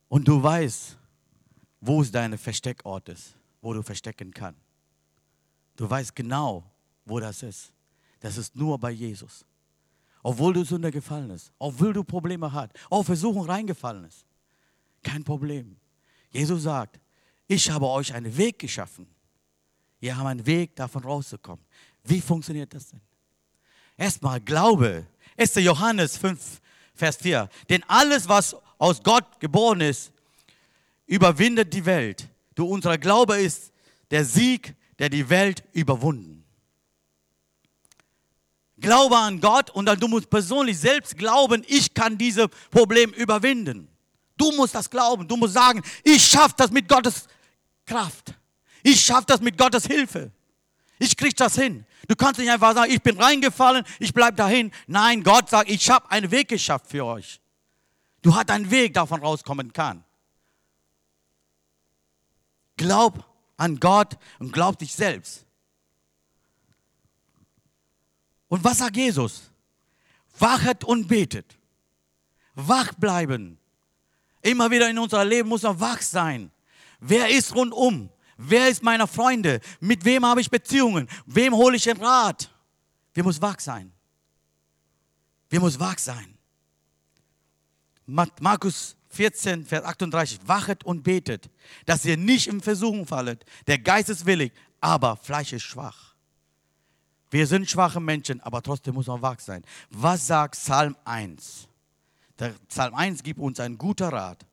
Und 0.08 0.28
du 0.28 0.42
weißt, 0.42 0.96
wo 1.80 2.00
es 2.00 2.10
dein 2.10 2.38
Versteckort 2.38 3.08
ist, 3.08 3.34
wo 3.60 3.72
du 3.72 3.82
verstecken 3.82 4.32
kannst. 4.32 4.60
Du 5.76 5.88
weißt 5.88 6.14
genau, 6.14 6.64
wo 7.04 7.20
das 7.20 7.42
ist. 7.42 7.72
Das 8.20 8.38
ist 8.38 8.56
nur 8.56 8.78
bei 8.78 8.92
Jesus. 8.92 9.44
Obwohl 10.28 10.54
du 10.54 10.64
Sünder 10.64 10.90
gefallen 10.90 11.30
ist, 11.30 11.52
obwohl 11.56 11.92
du 11.92 12.02
Probleme 12.02 12.52
hast, 12.52 12.72
auch 12.90 13.04
Versuchung 13.04 13.46
reingefallen 13.46 14.06
ist. 14.06 14.26
Kein 15.00 15.22
Problem. 15.22 15.76
Jesus 16.32 16.64
sagt, 16.64 16.98
ich 17.46 17.70
habe 17.70 17.86
euch 17.86 18.12
einen 18.12 18.36
Weg 18.36 18.58
geschaffen. 18.58 19.06
Wir 20.00 20.16
haben 20.16 20.26
einen 20.26 20.44
Weg, 20.44 20.74
davon 20.74 21.04
rauszukommen. 21.04 21.64
Wie 22.02 22.20
funktioniert 22.20 22.74
das 22.74 22.88
denn? 22.88 23.00
Erstmal 23.96 24.40
Glaube. 24.40 25.06
1. 25.36 25.54
Johannes 25.54 26.16
5, 26.16 26.60
Vers 26.92 27.18
4. 27.18 27.48
Denn 27.68 27.84
alles, 27.86 28.28
was 28.28 28.56
aus 28.78 29.00
Gott 29.04 29.38
geboren 29.38 29.80
ist, 29.80 30.10
überwindet 31.06 31.72
die 31.72 31.86
Welt. 31.86 32.26
Du, 32.56 32.66
unser 32.66 32.98
Glaube 32.98 33.36
ist 33.36 33.72
der 34.10 34.24
Sieg, 34.24 34.74
der 34.98 35.08
die 35.08 35.30
Welt 35.30 35.62
überwunden. 35.72 36.35
Glaube 38.86 39.16
an 39.16 39.40
Gott 39.40 39.70
und 39.70 39.86
dann 39.86 39.98
du 39.98 40.06
musst 40.06 40.30
persönlich 40.30 40.78
selbst 40.78 41.18
glauben, 41.18 41.64
ich 41.66 41.92
kann 41.92 42.16
dieses 42.16 42.46
Problem 42.70 43.10
überwinden. 43.10 43.88
Du 44.36 44.52
musst 44.52 44.76
das 44.76 44.88
glauben. 44.88 45.26
Du 45.26 45.36
musst 45.36 45.54
sagen, 45.54 45.82
ich 46.04 46.24
schaffe 46.24 46.54
das 46.56 46.70
mit 46.70 46.88
Gottes 46.88 47.26
Kraft. 47.84 48.32
Ich 48.84 49.00
schaffe 49.04 49.24
das 49.26 49.40
mit 49.40 49.58
Gottes 49.58 49.86
Hilfe. 49.86 50.30
Ich 51.00 51.16
kriege 51.16 51.34
das 51.34 51.56
hin. 51.56 51.84
Du 52.06 52.14
kannst 52.14 52.38
nicht 52.38 52.48
einfach 52.48 52.74
sagen, 52.74 52.92
ich 52.92 53.02
bin 53.02 53.20
reingefallen, 53.20 53.84
ich 53.98 54.14
bleibe 54.14 54.36
dahin. 54.36 54.70
Nein, 54.86 55.24
Gott 55.24 55.50
sagt, 55.50 55.68
ich 55.68 55.90
habe 55.90 56.08
einen 56.12 56.30
Weg 56.30 56.46
geschafft 56.46 56.86
für 56.86 57.04
euch. 57.04 57.40
Du 58.22 58.36
hast 58.36 58.48
einen 58.52 58.70
Weg, 58.70 58.94
davon 58.94 59.20
rauskommen 59.20 59.72
kann. 59.72 60.04
Glaub 62.76 63.24
an 63.56 63.80
Gott 63.80 64.16
und 64.38 64.52
glaub 64.52 64.78
dich 64.78 64.94
selbst. 64.94 65.45
Und 68.48 68.62
was 68.62 68.78
sagt 68.78 68.96
Jesus? 68.96 69.50
Wachet 70.38 70.84
und 70.84 71.08
betet. 71.08 71.58
Wach 72.54 72.94
bleiben. 72.94 73.58
Immer 74.42 74.70
wieder 74.70 74.88
in 74.88 74.98
unserem 74.98 75.28
Leben 75.28 75.48
muss 75.48 75.62
man 75.62 75.78
wach 75.80 76.00
sein. 76.00 76.50
Wer 77.00 77.28
ist 77.28 77.54
rundum? 77.54 78.10
Wer 78.36 78.68
ist 78.68 78.82
meine 78.82 79.06
Freunde? 79.06 79.60
Mit 79.80 80.04
wem 80.04 80.24
habe 80.24 80.40
ich 80.40 80.50
Beziehungen? 80.50 81.08
Wem 81.26 81.54
hole 81.54 81.76
ich 81.76 81.84
den 81.84 81.96
Rat? 81.96 82.50
Wir 83.14 83.24
müssen 83.24 83.42
wach 83.42 83.58
sein. 83.58 83.92
Wir 85.48 85.60
müssen 85.60 85.80
wach 85.80 85.98
sein. 85.98 86.36
Markus 88.06 88.96
14, 89.08 89.64
Vers 89.64 89.84
38. 89.84 90.40
Wachet 90.46 90.84
und 90.84 91.02
betet, 91.02 91.50
dass 91.86 92.04
ihr 92.04 92.16
nicht 92.16 92.46
in 92.46 92.60
Versuchung 92.60 93.06
fallet. 93.06 93.44
Der 93.66 93.78
Geist 93.78 94.10
ist 94.10 94.26
willig, 94.26 94.52
aber 94.80 95.16
Fleisch 95.16 95.52
ist 95.52 95.62
schwach. 95.62 96.05
Wir 97.30 97.46
sind 97.46 97.68
schwache 97.68 98.00
Menschen, 98.00 98.40
aber 98.40 98.62
trotzdem 98.62 98.94
muss 98.94 99.08
man 99.08 99.20
wach 99.20 99.40
sein. 99.40 99.62
Was 99.90 100.26
sagt 100.26 100.54
Psalm 100.54 100.96
1? 101.04 101.68
Der 102.38 102.50
Psalm 102.68 102.94
1 102.94 103.22
gibt 103.22 103.40
uns 103.40 103.58
einen 103.60 103.78
guten 103.78 104.04
Rat. 104.04 104.44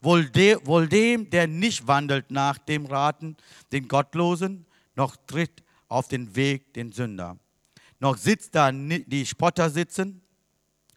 Wohl, 0.00 0.28
de, 0.30 0.58
wohl 0.64 0.88
dem, 0.88 1.28
der 1.28 1.46
nicht 1.46 1.86
wandelt 1.86 2.30
nach 2.30 2.58
dem 2.58 2.86
Raten, 2.86 3.36
den 3.72 3.86
Gottlosen, 3.88 4.66
noch 4.94 5.16
tritt 5.26 5.62
auf 5.88 6.08
den 6.08 6.34
Weg 6.36 6.72
den 6.74 6.92
Sünder. 6.92 7.38
Noch 7.98 8.16
sitzt 8.16 8.54
da 8.54 8.72
die 8.72 9.26
Spotter 9.26 9.68
sitzen, 9.68 10.22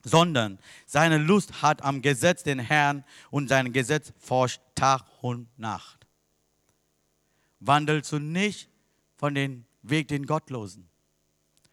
sondern 0.03 0.59
seine 0.85 1.17
Lust 1.17 1.61
hat 1.61 1.81
am 1.81 2.01
Gesetz 2.01 2.43
den 2.43 2.59
Herrn 2.59 3.03
und 3.29 3.49
sein 3.49 3.73
Gesetz 3.73 4.13
forscht 4.19 4.61
Tag 4.75 5.03
und 5.21 5.47
Nacht. 5.57 6.05
Wandelst 7.59 8.11
du 8.11 8.19
nicht 8.19 8.69
von 9.17 9.35
dem 9.35 9.65
Weg 9.83 10.07
den 10.07 10.25
Gottlosen? 10.25 10.89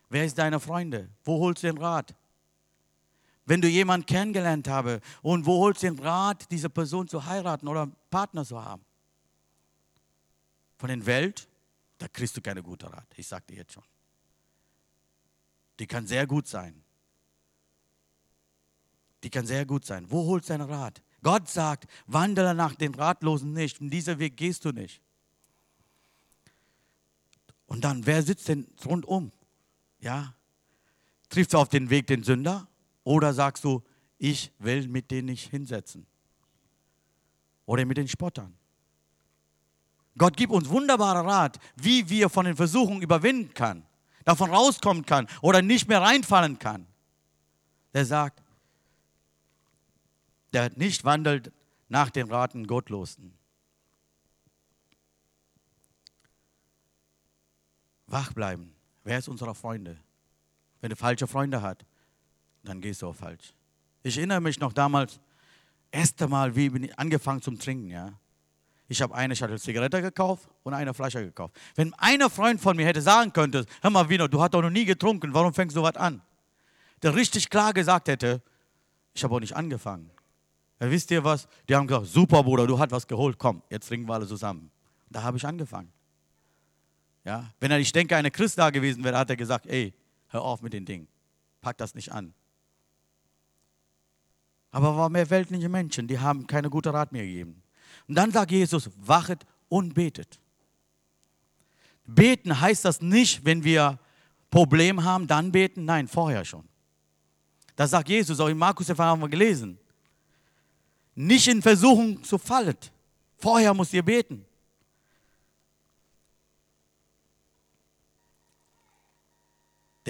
Wer 0.08 0.24
ist 0.24 0.36
deine 0.38 0.60
Freunde? 0.60 1.08
Wo 1.24 1.38
holst 1.38 1.62
du 1.62 1.68
den 1.68 1.78
Rat? 1.78 2.14
Wenn 3.46 3.60
du 3.60 3.68
jemanden 3.68 4.06
kennengelernt 4.06 4.68
habe 4.68 5.00
und 5.22 5.46
wo 5.46 5.58
holst 5.60 5.82
du 5.82 5.86
den 5.86 5.98
Rat, 5.98 6.50
diese 6.50 6.68
Person 6.68 7.08
zu 7.08 7.24
heiraten 7.24 7.66
oder 7.66 7.82
einen 7.82 7.96
Partner 8.10 8.44
zu 8.44 8.62
haben? 8.62 8.84
Von 10.76 10.88
der 10.88 11.06
Welt, 11.06 11.48
da 11.98 12.08
kriegst 12.08 12.36
du 12.36 12.40
keine 12.40 12.62
gute 12.62 12.92
Rat. 12.92 13.06
Ich 13.16 13.26
sage 13.26 13.44
dir 13.48 13.56
jetzt 13.56 13.72
schon. 13.72 13.84
Die 15.78 15.86
kann 15.86 16.06
sehr 16.06 16.26
gut 16.26 16.46
sein. 16.46 16.82
Die 19.22 19.30
kann 19.30 19.46
sehr 19.46 19.66
gut 19.66 19.84
sein. 19.84 20.10
Wo 20.10 20.26
holst 20.26 20.48
du 20.48 20.54
deinen 20.54 20.70
Rat? 20.70 21.02
Gott 21.22 21.48
sagt, 21.48 21.88
wandele 22.06 22.54
nach 22.54 22.74
den 22.74 22.94
Ratlosen 22.94 23.52
nicht. 23.52 23.80
Und 23.80 23.90
dieser 23.90 24.18
Weg 24.18 24.36
gehst 24.36 24.64
du 24.64 24.72
nicht. 24.72 25.02
Und 27.70 27.84
dann, 27.84 28.04
wer 28.04 28.24
sitzt 28.24 28.48
denn 28.48 28.66
rundum? 28.84 29.30
Ja? 30.00 30.34
Triffst 31.28 31.54
du 31.54 31.58
auf 31.58 31.68
den 31.68 31.88
Weg 31.88 32.08
den 32.08 32.24
Sünder? 32.24 32.66
Oder 33.04 33.32
sagst 33.32 33.62
du, 33.62 33.84
ich 34.18 34.52
will 34.58 34.88
mit 34.88 35.12
denen 35.12 35.26
nicht 35.26 35.50
hinsetzen? 35.50 36.04
Oder 37.66 37.84
mit 37.84 37.96
den 37.96 38.08
Spottern? 38.08 38.56
Gott 40.18 40.36
gibt 40.36 40.52
uns 40.52 40.68
wunderbaren 40.68 41.24
Rat, 41.24 41.60
wie 41.76 42.10
wir 42.10 42.28
von 42.28 42.44
den 42.44 42.56
Versuchungen 42.56 43.02
überwinden 43.02 43.54
kann, 43.54 43.86
davon 44.24 44.50
rauskommen 44.50 45.06
kann 45.06 45.28
oder 45.40 45.62
nicht 45.62 45.86
mehr 45.86 46.02
reinfallen 46.02 46.58
kann. 46.58 46.86
Der 47.94 48.04
sagt, 48.04 48.42
der 50.52 50.72
nicht 50.74 51.04
wandelt 51.04 51.52
nach 51.88 52.10
den 52.10 52.28
Raten 52.32 52.66
Gottlosen. 52.66 53.38
Wach 58.10 58.32
bleiben. 58.32 58.74
Wer 59.04 59.18
ist 59.18 59.28
unserer 59.28 59.54
Freunde? 59.54 59.96
Wenn 60.80 60.90
du 60.90 60.96
falsche 60.96 61.26
Freunde 61.26 61.62
hast, 61.62 61.84
dann 62.64 62.80
gehst 62.80 63.02
du 63.02 63.08
auch 63.08 63.14
falsch. 63.14 63.54
Ich 64.02 64.16
erinnere 64.18 64.40
mich 64.40 64.58
noch 64.58 64.72
damals, 64.72 65.20
erste 65.90 66.26
Mal, 66.26 66.54
wie 66.56 66.68
bin 66.70 66.84
ich 66.84 66.98
angefangen 66.98 67.40
zum 67.40 67.58
Trinken, 67.58 67.88
ja. 67.88 68.12
Ich 68.88 69.00
habe 69.00 69.14
eine 69.14 69.36
Schachtel 69.36 69.60
Zigarette 69.60 70.02
gekauft 70.02 70.48
und 70.64 70.74
eine 70.74 70.92
Flasche 70.92 71.24
gekauft. 71.24 71.54
Wenn 71.76 71.94
einer 71.94 72.28
Freund 72.28 72.60
von 72.60 72.76
mir 72.76 72.84
hätte 72.84 73.00
sagen 73.00 73.32
können, 73.32 73.64
hör 73.80 73.90
mal, 73.90 74.08
Vino, 74.08 74.26
du 74.26 74.42
hast 74.42 74.52
doch 74.52 74.62
noch 74.62 74.70
nie 74.70 74.84
getrunken, 74.84 75.32
warum 75.32 75.54
fängst 75.54 75.76
du 75.76 75.82
was 75.82 75.94
an? 75.94 76.20
Der 77.02 77.14
richtig 77.14 77.48
klar 77.48 77.72
gesagt 77.72 78.08
hätte, 78.08 78.42
ich 79.14 79.22
habe 79.22 79.36
auch 79.36 79.40
nicht 79.40 79.54
angefangen. 79.54 80.10
Ja, 80.80 80.90
wisst 80.90 81.12
ihr 81.12 81.22
was? 81.22 81.46
Die 81.68 81.76
haben 81.76 81.86
gesagt, 81.86 82.06
super 82.06 82.42
Bruder, 82.42 82.66
du 82.66 82.76
hast 82.76 82.90
was 82.90 83.06
geholt, 83.06 83.38
komm, 83.38 83.62
jetzt 83.70 83.86
trinken 83.86 84.08
wir 84.08 84.14
alle 84.14 84.26
zusammen. 84.26 84.72
Da 85.08 85.22
habe 85.22 85.36
ich 85.36 85.46
angefangen. 85.46 85.92
Ja, 87.30 87.48
wenn 87.60 87.70
er, 87.70 87.78
ich 87.78 87.92
denke, 87.92 88.16
eine 88.16 88.32
Christ 88.32 88.58
da 88.58 88.70
gewesen 88.70 89.04
wäre, 89.04 89.16
hat 89.16 89.30
er 89.30 89.36
gesagt, 89.36 89.64
ey, 89.66 89.94
hör 90.30 90.42
auf 90.42 90.62
mit 90.62 90.72
den 90.72 90.84
Dingen, 90.84 91.06
pack 91.60 91.78
das 91.78 91.94
nicht 91.94 92.10
an. 92.10 92.34
Aber 94.72 94.96
war 94.96 95.08
mehr 95.08 95.30
weltliche 95.30 95.68
Menschen, 95.68 96.08
die 96.08 96.18
haben 96.18 96.48
keine 96.48 96.68
gute 96.68 96.92
Rat 96.92 97.12
mehr 97.12 97.24
gegeben. 97.24 97.62
Und 98.08 98.16
dann 98.16 98.32
sagt 98.32 98.50
Jesus, 98.50 98.90
wachet 98.96 99.46
und 99.68 99.94
betet. 99.94 100.40
Beten 102.04 102.60
heißt 102.60 102.84
das 102.84 103.00
nicht, 103.00 103.44
wenn 103.44 103.62
wir 103.62 104.00
Probleme 104.50 105.04
haben, 105.04 105.28
dann 105.28 105.52
beten. 105.52 105.84
Nein, 105.84 106.08
vorher 106.08 106.44
schon. 106.44 106.68
Das 107.76 107.90
sagt 107.90 108.08
Jesus, 108.08 108.40
auch 108.40 108.48
in 108.48 108.58
Markus 108.58 108.88
haben 108.88 109.20
wir 109.20 109.28
gelesen. 109.28 109.78
Nicht 111.14 111.46
in 111.46 111.62
Versuchung 111.62 112.24
zu 112.24 112.38
fallen. 112.38 112.76
Vorher 113.36 113.72
muss 113.72 113.92
ihr 113.92 114.02
beten. 114.02 114.44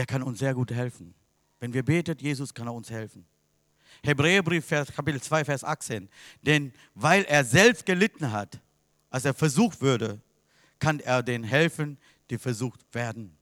Der 0.00 0.06
kann 0.06 0.22
uns 0.22 0.38
sehr 0.38 0.54
gut 0.54 0.72
helfen. 0.72 1.12
Wenn 1.58 1.74
wir 1.74 1.84
betet, 1.84 2.22
Jesus 2.22 2.54
kann 2.54 2.66
er 2.66 2.72
uns 2.72 2.88
helfen. 2.88 3.26
Hebräerbrief, 4.02 4.66
Kapitel 4.96 5.20
2, 5.20 5.44
Vers 5.44 5.62
18. 5.62 6.08
Denn 6.40 6.72
weil 6.94 7.24
er 7.24 7.44
selbst 7.44 7.84
gelitten 7.84 8.32
hat, 8.32 8.62
als 9.10 9.26
er 9.26 9.34
versucht 9.34 9.82
würde, 9.82 10.18
kann 10.78 11.00
er 11.00 11.22
denen 11.22 11.44
helfen, 11.44 11.98
die 12.30 12.38
versucht 12.38 12.80
werden. 12.94 13.36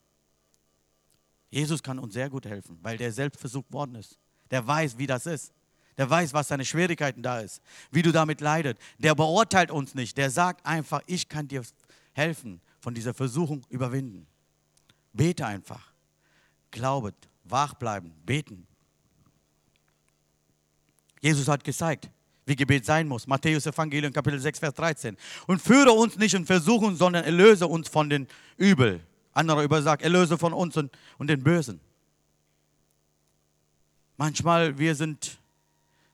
Jesus 1.49 1.81
kann 1.81 2.01
uns 2.01 2.15
sehr 2.15 2.29
gut 2.29 2.45
helfen, 2.45 2.77
weil 2.83 2.97
der 2.97 3.13
selbst 3.13 3.39
versucht 3.39 3.73
worden 3.73 3.95
ist. 3.95 4.19
Der 4.51 4.67
weiß, 4.67 4.99
wie 4.99 5.07
das 5.07 5.27
ist. 5.27 5.53
Der 5.97 6.11
weiß, 6.11 6.33
was 6.33 6.49
seine 6.49 6.65
Schwierigkeiten 6.65 7.23
da 7.23 7.39
ist, 7.39 7.63
wie 7.93 8.03
du 8.03 8.11
damit 8.11 8.41
leidest. 8.41 8.81
Der 8.99 9.15
beurteilt 9.15 9.71
uns 9.71 9.95
nicht. 9.95 10.19
Der 10.19 10.33
sagt 10.33 10.67
einfach, 10.67 11.03
ich 11.07 11.29
kann 11.29 11.47
dir 11.47 11.63
helfen, 12.15 12.61
von 12.81 12.95
dieser 12.95 13.15
Versuchung 13.15 13.65
überwinden. 13.69 14.27
Bete 15.13 15.47
einfach. 15.47 15.93
Glaubet, 16.71 17.15
wach 17.45 17.75
bleiben, 17.75 18.13
beten. 18.25 18.67
Jesus 21.21 21.49
hat 21.49 21.65
gezeigt, 21.65 22.11
wie 22.47 22.57
Gebet 22.57 22.85
sein 22.85 23.09
muss. 23.09 23.27
Matthäus 23.27 23.67
Evangelium 23.67 24.13
Kapitel 24.13 24.41
6, 24.41 24.59
Vers 24.59 24.75
13. 24.75 25.17
Und 25.47 25.61
führe 25.61 25.93
uns 25.93 26.17
nicht 26.17 26.35
in 26.35 26.47
Versuchung, 26.47 26.97
sondern 26.97 27.25
erlöse 27.25 27.67
uns 27.67 27.89
von 27.89 28.09
den 28.09 28.27
Übel. 28.57 29.01
Anderer 29.33 29.63
übersagt, 29.63 30.03
erlöse 30.03 30.39
von 30.39 30.53
uns 30.53 30.77
und, 30.77 30.91
und 31.19 31.29
den 31.29 31.43
Bösen. 31.43 31.81
Manchmal 34.17 34.79
wir 34.79 34.95
sind, 34.95 35.39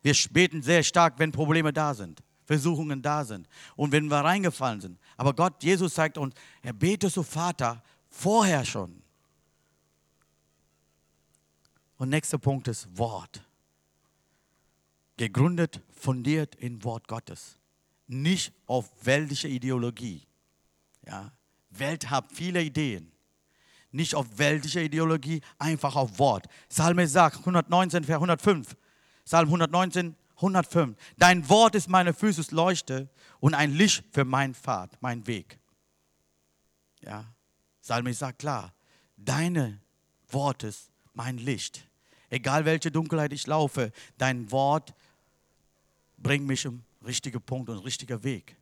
wir 0.02 0.14
beten 0.30 0.62
sehr 0.62 0.82
stark, 0.82 1.14
wenn 1.18 1.32
Probleme 1.32 1.72
da 1.72 1.94
sind, 1.94 2.22
Versuchungen 2.44 3.00
da 3.00 3.24
sind 3.24 3.48
und 3.76 3.92
wenn 3.92 4.08
wir 4.08 4.18
reingefallen 4.18 4.80
sind. 4.80 4.98
Aber 5.16 5.32
Gott, 5.32 5.62
Jesus 5.62 5.94
zeigt 5.94 6.18
uns, 6.18 6.34
er 6.62 6.74
betet 6.74 7.12
zu 7.12 7.22
Vater 7.22 7.82
vorher 8.10 8.64
schon. 8.64 9.03
Und 12.04 12.10
nächster 12.10 12.36
Punkt 12.36 12.68
ist 12.68 12.86
Wort 12.98 13.42
gegründet, 15.16 15.80
fundiert 15.90 16.54
im 16.56 16.84
Wort 16.84 17.08
Gottes. 17.08 17.58
Nicht 18.06 18.52
auf 18.66 18.90
weltliche 19.06 19.48
Ideologie. 19.48 20.20
Ja, 21.06 21.32
Welt 21.70 22.10
hat 22.10 22.30
viele 22.30 22.62
Ideen. 22.62 23.10
Nicht 23.90 24.14
auf 24.14 24.36
weltliche 24.36 24.82
Ideologie, 24.82 25.40
einfach 25.56 25.96
auf 25.96 26.18
Wort. 26.18 26.46
Psalme 26.68 27.08
sagt 27.08 27.38
119, 27.38 28.04
Vers 28.04 28.16
105. 28.16 28.76
Psalm 29.24 29.46
119, 29.46 30.14
105. 30.36 30.98
Dein 31.16 31.48
Wort 31.48 31.74
ist 31.74 31.88
meine 31.88 32.12
Füße 32.12 32.54
Leuchte 32.54 33.08
und 33.40 33.54
ein 33.54 33.72
Licht 33.72 34.04
für 34.12 34.26
mein 34.26 34.54
Pfad, 34.54 34.94
mein 35.00 35.26
Weg. 35.26 35.58
Ja, 37.00 37.32
Psalme 37.80 38.12
sagt 38.12 38.40
klar, 38.40 38.74
deine 39.16 39.80
Wort 40.28 40.64
ist 40.64 40.90
mein 41.14 41.38
Licht. 41.38 41.88
Egal 42.34 42.64
welche 42.64 42.90
Dunkelheit 42.90 43.32
ich 43.32 43.46
laufe, 43.46 43.92
dein 44.18 44.50
Wort 44.50 44.92
bringt 46.18 46.44
mich 46.44 46.64
im 46.64 46.82
richtigen 47.06 47.40
Punkt 47.40 47.70
und 47.70 47.78
richtigen 47.78 48.24
Weg. 48.24 48.56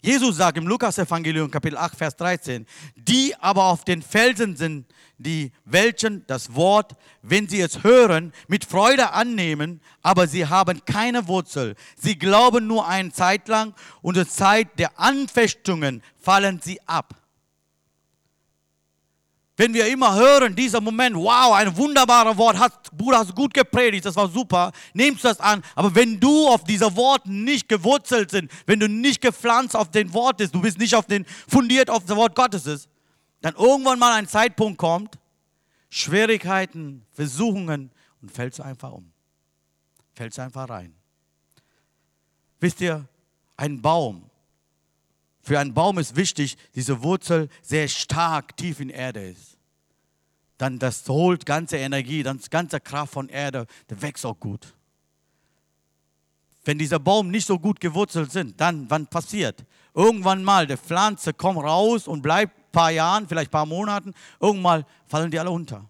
Jesus 0.00 0.36
sagt 0.36 0.58
im 0.58 0.68
Lukas-Evangelium, 0.68 1.50
Kapitel 1.50 1.76
8, 1.76 1.96
Vers 1.96 2.14
13, 2.14 2.66
die 2.94 3.34
aber 3.40 3.64
auf 3.64 3.84
den 3.84 4.00
Felsen 4.00 4.54
sind, 4.54 4.86
die 5.16 5.50
welchen 5.64 6.24
das 6.28 6.54
Wort, 6.54 6.94
wenn 7.22 7.48
sie 7.48 7.62
es 7.62 7.82
hören, 7.82 8.32
mit 8.46 8.64
Freude 8.64 9.10
annehmen, 9.10 9.80
aber 10.02 10.28
sie 10.28 10.46
haben 10.46 10.84
keine 10.84 11.26
Wurzel. 11.26 11.74
Sie 11.96 12.16
glauben 12.16 12.68
nur 12.68 12.86
eine 12.86 13.10
Zeit 13.10 13.48
lang 13.48 13.74
und 14.02 14.14
zur 14.14 14.28
Zeit 14.28 14.78
der 14.78 15.00
Anfechtungen 15.00 16.00
fallen 16.20 16.60
sie 16.62 16.80
ab. 16.86 17.16
Wenn 19.58 19.74
wir 19.74 19.88
immer 19.88 20.14
hören, 20.14 20.54
dieser 20.54 20.80
Moment, 20.80 21.16
wow, 21.16 21.52
ein 21.52 21.76
wunderbares 21.76 22.36
Wort, 22.36 22.60
hast, 22.60 22.96
Bruder, 22.96 23.18
hast 23.18 23.34
gut 23.34 23.52
gepredigt, 23.52 24.04
das 24.04 24.14
war 24.14 24.28
super, 24.28 24.70
nimmst 24.94 25.24
das 25.24 25.40
an. 25.40 25.64
Aber 25.74 25.92
wenn 25.96 26.20
du 26.20 26.46
auf 26.46 26.62
diese 26.62 26.94
Worte 26.94 27.28
nicht 27.32 27.68
gewurzelt 27.68 28.30
sind, 28.30 28.52
wenn 28.66 28.78
du 28.78 28.88
nicht 28.88 29.20
gepflanzt 29.20 29.74
auf 29.74 29.90
den 29.90 30.14
Wort 30.14 30.36
bist, 30.36 30.54
du 30.54 30.60
bist 30.60 30.78
nicht 30.78 30.94
auf 30.94 31.06
den, 31.06 31.26
fundiert 31.48 31.90
auf 31.90 32.04
das 32.04 32.16
Wort 32.16 32.36
Gottes 32.36 32.66
ist, 32.66 32.88
dann 33.40 33.56
irgendwann 33.56 33.98
mal 33.98 34.12
ein 34.12 34.28
Zeitpunkt 34.28 34.78
kommt, 34.78 35.18
Schwierigkeiten, 35.90 37.04
Versuchungen 37.10 37.90
und 38.22 38.30
fällst 38.30 38.60
du 38.60 38.62
einfach 38.62 38.92
um. 38.92 39.10
Fällst 40.14 40.38
du 40.38 40.42
einfach 40.42 40.68
rein. 40.68 40.94
Wisst 42.60 42.80
ihr, 42.80 43.08
ein 43.56 43.82
Baum, 43.82 44.22
für 45.48 45.58
einen 45.58 45.72
Baum 45.72 45.98
ist 45.98 46.14
wichtig, 46.14 46.58
diese 46.74 47.02
Wurzel 47.02 47.48
sehr 47.62 47.88
stark 47.88 48.54
tief 48.58 48.80
in 48.80 48.90
Erde 48.90 49.30
ist. 49.30 49.56
dann 50.58 50.78
das 50.78 51.08
holt 51.08 51.46
ganze 51.46 51.78
Energie, 51.78 52.22
dann 52.22 52.38
ganze 52.50 52.80
Kraft 52.80 53.12
von 53.14 53.28
Erde, 53.28 53.66
der 53.88 54.02
wächst 54.02 54.26
auch 54.26 54.38
gut. 54.38 54.74
Wenn 56.64 56.78
dieser 56.78 56.98
Baum 56.98 57.30
nicht 57.30 57.46
so 57.46 57.58
gut 57.58 57.80
gewurzelt 57.80 58.30
sind, 58.30 58.60
dann, 58.60 58.90
wann 58.90 59.06
passiert? 59.06 59.64
Irgendwann 59.94 60.44
mal, 60.44 60.66
die 60.66 60.76
Pflanze 60.76 61.32
kommt 61.32 61.60
raus 61.60 62.08
und 62.08 62.20
bleibt 62.20 62.58
ein 62.58 62.72
paar 62.72 62.90
Jahren, 62.90 63.26
vielleicht 63.26 63.48
ein 63.48 63.52
paar 63.52 63.66
Monaten, 63.66 64.12
irgendwann 64.40 64.84
fallen 65.06 65.30
die 65.30 65.38
alle 65.38 65.50
unter. 65.50 65.88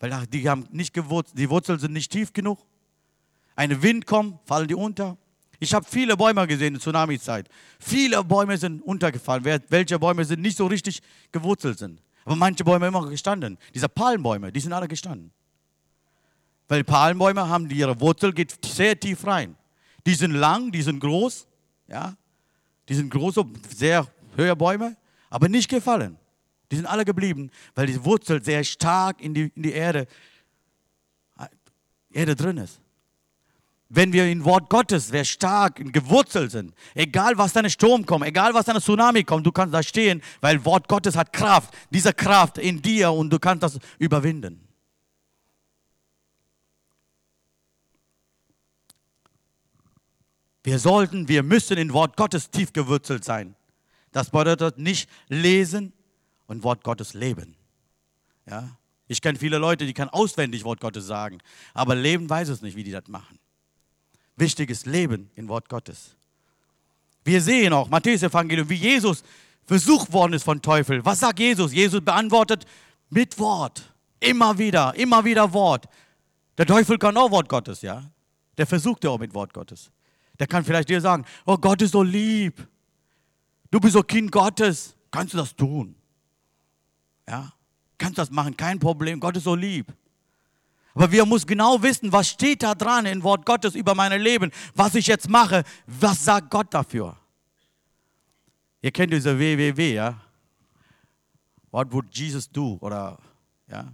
Weil 0.00 0.26
die 0.26 0.48
haben 0.48 0.66
nicht 0.72 0.94
gewurzelt, 0.94 1.38
die 1.38 1.48
Wurzeln 1.48 1.78
sind 1.78 1.92
nicht 1.92 2.10
tief 2.10 2.32
genug. 2.32 2.58
Ein 3.54 3.82
Wind 3.82 4.06
kommt, 4.06 4.40
fallen 4.46 4.66
die 4.66 4.74
unter. 4.74 5.16
Ich 5.62 5.74
habe 5.74 5.86
viele 5.88 6.16
Bäume 6.16 6.46
gesehen 6.46 6.74
in 6.74 6.80
Tsunami-Zeit. 6.80 7.48
Viele 7.78 8.24
Bäume 8.24 8.56
sind 8.56 8.82
untergefallen, 8.82 9.44
welche 9.68 9.98
Bäume 9.98 10.24
sind 10.24 10.40
nicht 10.40 10.56
so 10.56 10.66
richtig 10.66 11.00
gewurzelt 11.30 11.78
sind. 11.78 12.02
Aber 12.24 12.34
manche 12.34 12.64
Bäume 12.64 12.86
immer 12.86 13.06
gestanden. 13.06 13.58
Diese 13.74 13.88
Palmbäume, 13.88 14.50
die 14.50 14.60
sind 14.60 14.72
alle 14.72 14.88
gestanden. 14.88 15.30
Weil 16.66 16.82
Palmbäume 16.82 17.46
haben 17.46 17.68
ihre 17.68 18.00
Wurzel 18.00 18.32
geht 18.32 18.56
sehr 18.64 18.98
tief 18.98 19.26
rein. 19.26 19.54
Die 20.06 20.14
sind 20.14 20.32
lang, 20.32 20.72
die 20.72 20.82
sind 20.82 20.98
groß, 20.98 21.46
ja. 21.88 22.16
Die 22.88 22.94
sind 22.94 23.10
große, 23.10 23.44
sehr 23.76 24.06
hohe 24.38 24.56
Bäume, 24.56 24.96
aber 25.28 25.48
nicht 25.48 25.68
gefallen. 25.68 26.16
Die 26.70 26.76
sind 26.76 26.86
alle 26.86 27.04
geblieben, 27.04 27.50
weil 27.74 27.86
die 27.86 28.02
Wurzel 28.02 28.42
sehr 28.42 28.64
stark 28.64 29.20
in 29.20 29.34
die, 29.34 29.52
in 29.54 29.62
die 29.62 29.72
Erde, 29.72 30.06
Erde 32.10 32.34
drin 32.34 32.56
ist. 32.56 32.80
Wenn 33.92 34.12
wir 34.12 34.30
im 34.30 34.44
Wort 34.44 34.70
Gottes 34.70 35.08
sehr 35.08 35.24
stark 35.24 35.82
gewurzelt 35.92 36.52
sind, 36.52 36.74
egal 36.94 37.36
was 37.36 37.52
deine 37.52 37.68
Sturm 37.68 38.06
kommt, 38.06 38.24
egal 38.24 38.54
was 38.54 38.66
deine 38.66 38.80
Tsunami 38.80 39.24
kommt, 39.24 39.44
du 39.44 39.50
kannst 39.50 39.74
da 39.74 39.82
stehen, 39.82 40.22
weil 40.40 40.64
Wort 40.64 40.86
Gottes 40.86 41.16
hat 41.16 41.32
Kraft, 41.32 41.74
diese 41.90 42.12
Kraft 42.12 42.56
in 42.56 42.80
dir 42.80 43.10
und 43.10 43.30
du 43.30 43.40
kannst 43.40 43.64
das 43.64 43.80
überwinden. 43.98 44.68
Wir 50.62 50.78
sollten, 50.78 51.26
wir 51.26 51.42
müssen 51.42 51.76
in 51.76 51.92
Wort 51.92 52.16
Gottes 52.16 52.48
tief 52.48 52.72
gewurzelt 52.72 53.24
sein. 53.24 53.56
Das 54.12 54.30
bedeutet 54.30 54.78
nicht 54.78 55.10
lesen 55.26 55.92
und 56.46 56.62
Wort 56.62 56.84
Gottes 56.84 57.14
leben. 57.14 57.56
Ja? 58.46 58.76
Ich 59.08 59.20
kenne 59.20 59.36
viele 59.36 59.58
Leute, 59.58 59.84
die 59.84 59.94
können 59.94 60.10
auswendig 60.10 60.62
Wort 60.62 60.80
Gottes 60.80 61.06
sagen, 61.06 61.38
aber 61.74 61.96
leben 61.96 62.30
weiß 62.30 62.50
es 62.50 62.62
nicht, 62.62 62.76
wie 62.76 62.84
die 62.84 62.92
das 62.92 63.08
machen. 63.08 63.40
Wichtig 64.40 64.70
ist 64.70 64.86
Leben 64.86 65.30
in 65.34 65.48
Wort 65.48 65.68
Gottes. 65.68 66.16
Wir 67.24 67.42
sehen 67.42 67.74
auch 67.74 67.90
Matthäus 67.90 68.22
Evangelium, 68.22 68.70
wie 68.70 68.74
Jesus 68.74 69.22
versucht 69.66 70.10
worden 70.14 70.32
ist 70.32 70.44
von 70.44 70.62
Teufel. 70.62 71.04
Was 71.04 71.20
sagt 71.20 71.38
Jesus? 71.38 71.74
Jesus 71.74 72.00
beantwortet 72.02 72.64
mit 73.10 73.38
Wort. 73.38 73.92
Immer 74.18 74.56
wieder, 74.56 74.94
immer 74.94 75.22
wieder 75.26 75.52
Wort. 75.52 75.86
Der 76.56 76.64
Teufel 76.64 76.96
kann 76.96 77.18
auch 77.18 77.30
Wort 77.30 77.50
Gottes, 77.50 77.82
ja. 77.82 78.10
Der 78.56 78.66
versucht 78.66 79.04
ja 79.04 79.10
auch 79.10 79.18
mit 79.18 79.34
Wort 79.34 79.52
Gottes. 79.52 79.90
Der 80.38 80.46
kann 80.46 80.64
vielleicht 80.64 80.88
dir 80.88 81.02
sagen, 81.02 81.26
oh 81.44 81.58
Gott 81.58 81.82
ist 81.82 81.92
so 81.92 82.02
lieb. 82.02 82.66
Du 83.70 83.78
bist 83.78 83.92
so 83.92 84.02
Kind 84.02 84.32
Gottes. 84.32 84.96
Kannst 85.10 85.34
du 85.34 85.38
das 85.38 85.54
tun? 85.54 85.94
Ja? 87.28 87.52
Kannst 87.98 88.16
du 88.16 88.22
das 88.22 88.30
machen? 88.30 88.56
Kein 88.56 88.78
Problem. 88.78 89.20
Gott 89.20 89.36
ist 89.36 89.44
so 89.44 89.54
lieb. 89.54 89.92
Aber 90.94 91.10
wir 91.12 91.24
müssen 91.24 91.46
genau 91.46 91.82
wissen, 91.82 92.12
was 92.12 92.28
steht 92.28 92.62
da 92.62 92.74
dran 92.74 93.06
im 93.06 93.22
Wort 93.22 93.46
Gottes 93.46 93.74
über 93.74 93.94
mein 93.94 94.20
Leben, 94.20 94.50
was 94.74 94.94
ich 94.94 95.06
jetzt 95.06 95.28
mache, 95.28 95.64
was 95.86 96.24
sagt 96.24 96.50
Gott 96.50 96.72
dafür? 96.74 97.16
Ihr 98.82 98.90
kennt 98.90 99.12
diese 99.12 99.38
WWW, 99.38 99.94
ja? 99.94 100.20
What 101.70 101.92
would 101.92 102.06
Jesus 102.16 102.50
do? 102.50 102.78
Oder, 102.80 103.18
ja? 103.68 103.92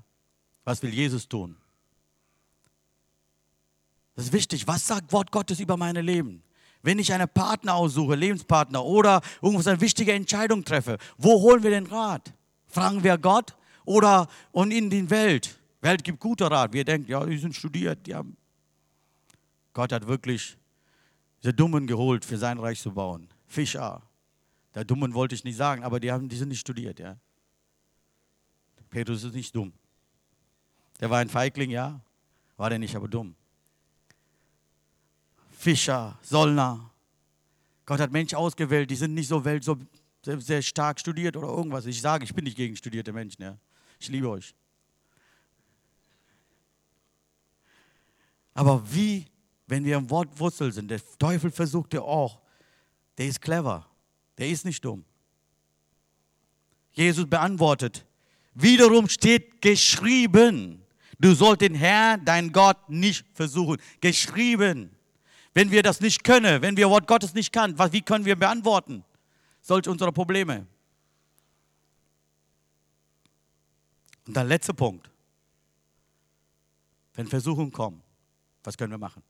Was 0.64 0.82
will 0.82 0.92
Jesus 0.92 1.28
tun? 1.28 1.56
Das 4.14 4.24
ist 4.24 4.32
wichtig. 4.32 4.66
Was 4.66 4.86
sagt 4.86 5.12
Wort 5.12 5.30
Gottes 5.30 5.60
über 5.60 5.76
mein 5.76 5.94
Leben? 5.96 6.42
Wenn 6.82 6.98
ich 6.98 7.12
einen 7.12 7.28
Partner 7.28 7.74
aussuche, 7.74 8.14
Lebenspartner 8.14 8.84
oder 8.84 9.20
irgendwas 9.42 9.66
eine 9.66 9.80
wichtige 9.80 10.12
Entscheidung 10.12 10.64
treffe, 10.64 10.98
wo 11.18 11.40
holen 11.40 11.62
wir 11.62 11.70
den 11.70 11.86
Rat? 11.86 12.32
Fragen 12.66 13.02
wir 13.04 13.18
Gott 13.18 13.56
oder 13.84 14.28
und 14.52 14.70
in 14.70 14.88
die 14.88 15.10
Welt? 15.10 15.58
Welt 15.86 16.02
gibt 16.04 16.20
guter 16.20 16.50
Rat. 16.50 16.72
Wir 16.72 16.84
denken, 16.84 17.10
ja, 17.10 17.24
die 17.24 17.38
sind 17.38 17.54
studiert, 17.54 18.06
die 18.06 18.14
haben. 18.14 18.36
Gott 19.72 19.92
hat 19.92 20.06
wirklich 20.06 20.56
diese 21.42 21.54
Dummen 21.54 21.86
geholt, 21.86 22.24
für 22.24 22.38
sein 22.38 22.58
Reich 22.58 22.80
zu 22.80 22.92
bauen. 22.92 23.28
Fischer. 23.46 24.02
Der 24.74 24.84
Dummen 24.84 25.14
wollte 25.14 25.34
ich 25.34 25.44
nicht 25.44 25.56
sagen, 25.56 25.84
aber 25.84 26.00
die, 26.00 26.10
haben, 26.10 26.28
die 26.28 26.36
sind 26.36 26.48
nicht 26.48 26.60
studiert, 26.60 26.98
ja. 26.98 27.16
Petrus 28.90 29.24
ist 29.24 29.34
nicht 29.34 29.54
dumm. 29.54 29.72
Der 31.00 31.08
war 31.10 31.18
ein 31.18 31.28
Feigling, 31.28 31.70
ja. 31.70 32.00
War 32.56 32.70
der 32.70 32.78
nicht, 32.78 32.96
aber 32.96 33.08
dumm. 33.08 33.34
Fischer, 35.52 36.18
Sollner. 36.22 36.90
Gott 37.84 38.00
hat 38.00 38.10
Menschen 38.10 38.36
ausgewählt, 38.36 38.90
die 38.90 38.96
sind 38.96 39.14
nicht 39.14 39.28
so 39.28 39.44
welt, 39.44 39.62
so 39.62 39.76
sehr 40.22 40.62
stark 40.62 40.98
studiert 40.98 41.36
oder 41.36 41.48
irgendwas. 41.48 41.86
Ich 41.86 42.00
sage, 42.00 42.24
ich 42.24 42.34
bin 42.34 42.44
nicht 42.44 42.56
gegen 42.56 42.74
studierte 42.74 43.12
Menschen. 43.12 43.42
Ja. 43.42 43.56
Ich 44.00 44.08
liebe 44.08 44.28
euch. 44.28 44.54
Aber 48.56 48.82
wie, 48.90 49.26
wenn 49.66 49.84
wir 49.84 49.98
im 49.98 50.08
Wort 50.08 50.40
Wurzel 50.40 50.72
sind, 50.72 50.90
der 50.90 50.98
Teufel 51.18 51.50
versucht 51.50 51.92
ja 51.92 52.00
auch, 52.00 52.40
der 53.18 53.26
ist 53.26 53.42
clever, 53.42 53.86
der 54.38 54.48
ist 54.48 54.64
nicht 54.64 54.82
dumm. 54.82 55.04
Jesus 56.92 57.28
beantwortet, 57.28 58.06
wiederum 58.54 59.10
steht 59.10 59.60
geschrieben, 59.60 60.82
du 61.18 61.34
sollst 61.34 61.60
den 61.60 61.74
Herrn, 61.74 62.24
dein 62.24 62.50
Gott, 62.50 62.88
nicht 62.88 63.26
versuchen. 63.34 63.76
Geschrieben. 64.00 64.96
Wenn 65.52 65.70
wir 65.70 65.82
das 65.82 66.00
nicht 66.00 66.24
können, 66.24 66.62
wenn 66.62 66.78
wir 66.78 66.88
Wort 66.88 67.06
Gottes 67.06 67.34
nicht 67.34 67.52
können, 67.52 67.78
wie 67.92 68.00
können 68.00 68.24
wir 68.24 68.36
beantworten 68.36 69.04
solche 69.60 69.90
unsere 69.90 70.12
Probleme? 70.12 70.66
Und 74.26 74.34
der 74.34 74.44
letzte 74.44 74.72
Punkt. 74.72 75.10
Wenn 77.12 77.26
Versuchungen 77.26 77.70
kommen, 77.70 78.02
was 78.66 78.76
können 78.76 78.92
wir 78.92 78.98
machen? 78.98 79.22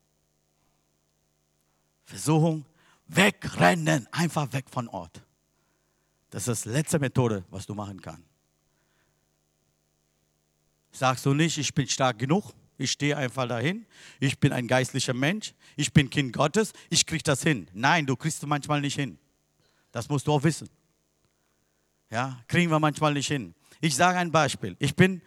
Versuchung, 2.04 2.64
wegrennen, 3.06 4.08
einfach 4.12 4.52
weg 4.52 4.66
von 4.70 4.88
Ort. 4.88 5.22
Das 6.30 6.48
ist 6.48 6.64
die 6.64 6.70
letzte 6.70 6.98
Methode, 6.98 7.44
was 7.50 7.66
du 7.66 7.74
machen 7.74 8.00
kannst. 8.00 8.22
Sagst 10.92 11.26
du 11.26 11.34
nicht, 11.34 11.58
ich 11.58 11.74
bin 11.74 11.86
stark 11.88 12.18
genug, 12.18 12.54
ich 12.78 12.92
stehe 12.92 13.16
einfach 13.16 13.48
dahin. 13.48 13.86
Ich 14.20 14.38
bin 14.38 14.52
ein 14.52 14.68
geistlicher 14.68 15.14
Mensch. 15.14 15.54
Ich 15.76 15.92
bin 15.92 16.10
Kind 16.10 16.32
Gottes. 16.34 16.72
Ich 16.90 17.06
kriege 17.06 17.22
das 17.22 17.42
hin. 17.42 17.68
Nein, 17.72 18.04
du 18.04 18.16
kriegst 18.16 18.42
es 18.42 18.46
manchmal 18.46 18.80
nicht 18.80 18.96
hin. 18.96 19.18
Das 19.92 20.08
musst 20.08 20.26
du 20.26 20.32
auch 20.32 20.42
wissen. 20.42 20.68
Ja, 22.10 22.38
kriegen 22.48 22.70
wir 22.70 22.78
manchmal 22.78 23.14
nicht 23.14 23.28
hin. 23.28 23.54
Ich 23.80 23.94
sage 23.94 24.18
ein 24.18 24.30
Beispiel. 24.30 24.76
Ich 24.78 24.94
bin, 24.94 25.22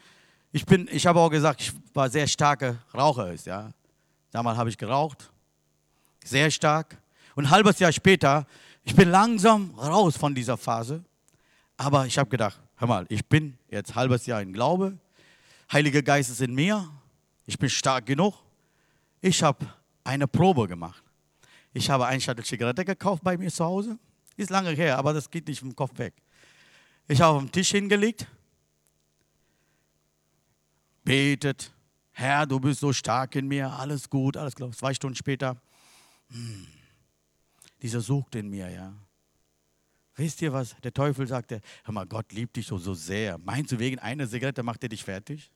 ich 0.52 0.66
bin, 0.66 0.88
ich 0.92 1.08
habe 1.08 1.20
auch 1.20 1.30
gesagt, 1.30 1.62
ich 1.62 1.74
war 1.94 2.10
sehr 2.10 2.28
starker 2.28 2.78
Raucher. 2.94 3.34
Ja. 3.46 3.74
Damals 4.32 4.58
habe 4.58 4.70
ich 4.70 4.78
geraucht. 4.78 5.32
Sehr 6.24 6.52
stark. 6.52 6.98
Und 7.36 7.46
ein 7.46 7.50
halbes 7.52 7.80
Jahr 7.80 7.92
später, 7.92 8.46
ich 8.84 8.96
bin 8.96 9.10
langsam 9.10 9.74
raus 9.78 10.18
von 10.18 10.36
dieser 10.36 10.58
Phase. 10.58 11.04
Aber 11.78 12.06
ich 12.06 12.18
habe 12.18 12.30
gedacht, 12.30 12.60
hör 12.76 12.88
mal, 12.88 13.06
ich 13.10 13.26
bin 13.26 13.58
jetzt 13.70 13.92
ein 13.92 13.96
halbes 13.96 14.26
Jahr 14.26 14.42
in 14.42 14.54
Glaube. 14.54 14.98
Heiliger 15.72 16.02
Geist 16.02 16.30
ist 16.30 16.42
in 16.42 16.54
mir 16.54 16.90
ich 17.50 17.58
bin 17.58 17.68
stark 17.68 18.06
genug. 18.06 18.36
Ich 19.22 19.42
habe 19.42 19.66
eine 20.04 20.28
Probe 20.28 20.68
gemacht. 20.68 21.04
Ich 21.74 21.90
habe 21.90 22.06
eine 22.06 22.22
Schachtel 22.22 22.46
Zigarette 22.46 22.86
gekauft 22.86 23.24
bei 23.24 23.36
mir 23.38 23.50
zu 23.50 23.66
Hause. 23.66 23.98
Ist 24.38 24.52
lange 24.52 24.70
her, 24.70 25.00
aber 25.00 25.14
das 25.14 25.32
geht 25.32 25.48
nicht 25.48 25.60
vom 25.60 25.76
Kopf 25.76 25.98
weg. 25.98 26.14
Ich 27.08 27.20
habe 27.20 27.38
auf 27.38 27.42
den 27.42 27.52
Tisch 27.52 27.72
hingelegt, 27.72 28.28
betet, 31.04 31.72
Herr, 32.20 32.46
du 32.46 32.60
bist 32.60 32.82
so 32.82 32.92
stark 32.92 33.38
in 33.38 33.48
mir, 33.48 33.72
alles 33.72 34.10
gut, 34.10 34.36
alles 34.36 34.54
klar. 34.54 34.70
Zwei 34.74 34.94
Stunden 34.94 35.16
später, 35.16 35.56
hm, 36.28 36.68
dieser 37.82 38.02
sucht 38.02 38.36
in 38.36 38.50
mir, 38.50 38.70
ja. 38.70 38.94
Wisst 40.16 40.42
ihr 40.42 40.52
was? 40.52 40.76
Der 40.84 40.94
Teufel 40.94 41.26
sagte, 41.28 41.62
hör 41.86 41.94
mal, 41.94 42.06
Gott 42.06 42.34
liebt 42.34 42.58
dich 42.58 42.68
so, 42.68 42.78
so 42.78 42.94
sehr. 42.94 43.38
Meinst 43.38 43.72
du, 43.72 43.80
wegen 43.80 44.00
einer 44.00 44.28
Zigarette 44.28 44.64
macht 44.64 44.84
er 44.84 44.90
dich 44.90 45.02
fertig? 45.02 45.50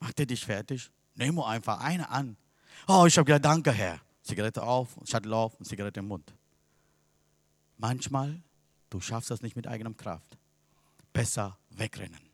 Macht 0.00 0.20
er 0.20 0.26
dich 0.26 0.44
fertig? 0.44 0.90
Nimm 1.14 1.36
nur 1.36 1.48
einfach 1.48 1.80
eine 1.80 2.10
an. 2.10 2.36
Oh, 2.86 3.06
ich 3.06 3.16
habe 3.16 3.24
gedacht, 3.24 3.46
danke 3.46 3.72
Herr. 3.72 3.98
Zigarette 4.20 4.62
auf, 4.62 4.98
Shuttle 5.04 5.34
auf 5.34 5.54
und 5.54 5.64
Zigarette 5.64 6.00
im 6.00 6.08
Mund. 6.08 6.34
Manchmal, 7.78 8.42
du 8.90 9.00
schaffst 9.00 9.30
das 9.30 9.40
nicht 9.40 9.56
mit 9.56 9.66
eigener 9.66 9.94
Kraft. 9.94 10.36
Besser 11.14 11.58
wegrennen. 11.70 12.25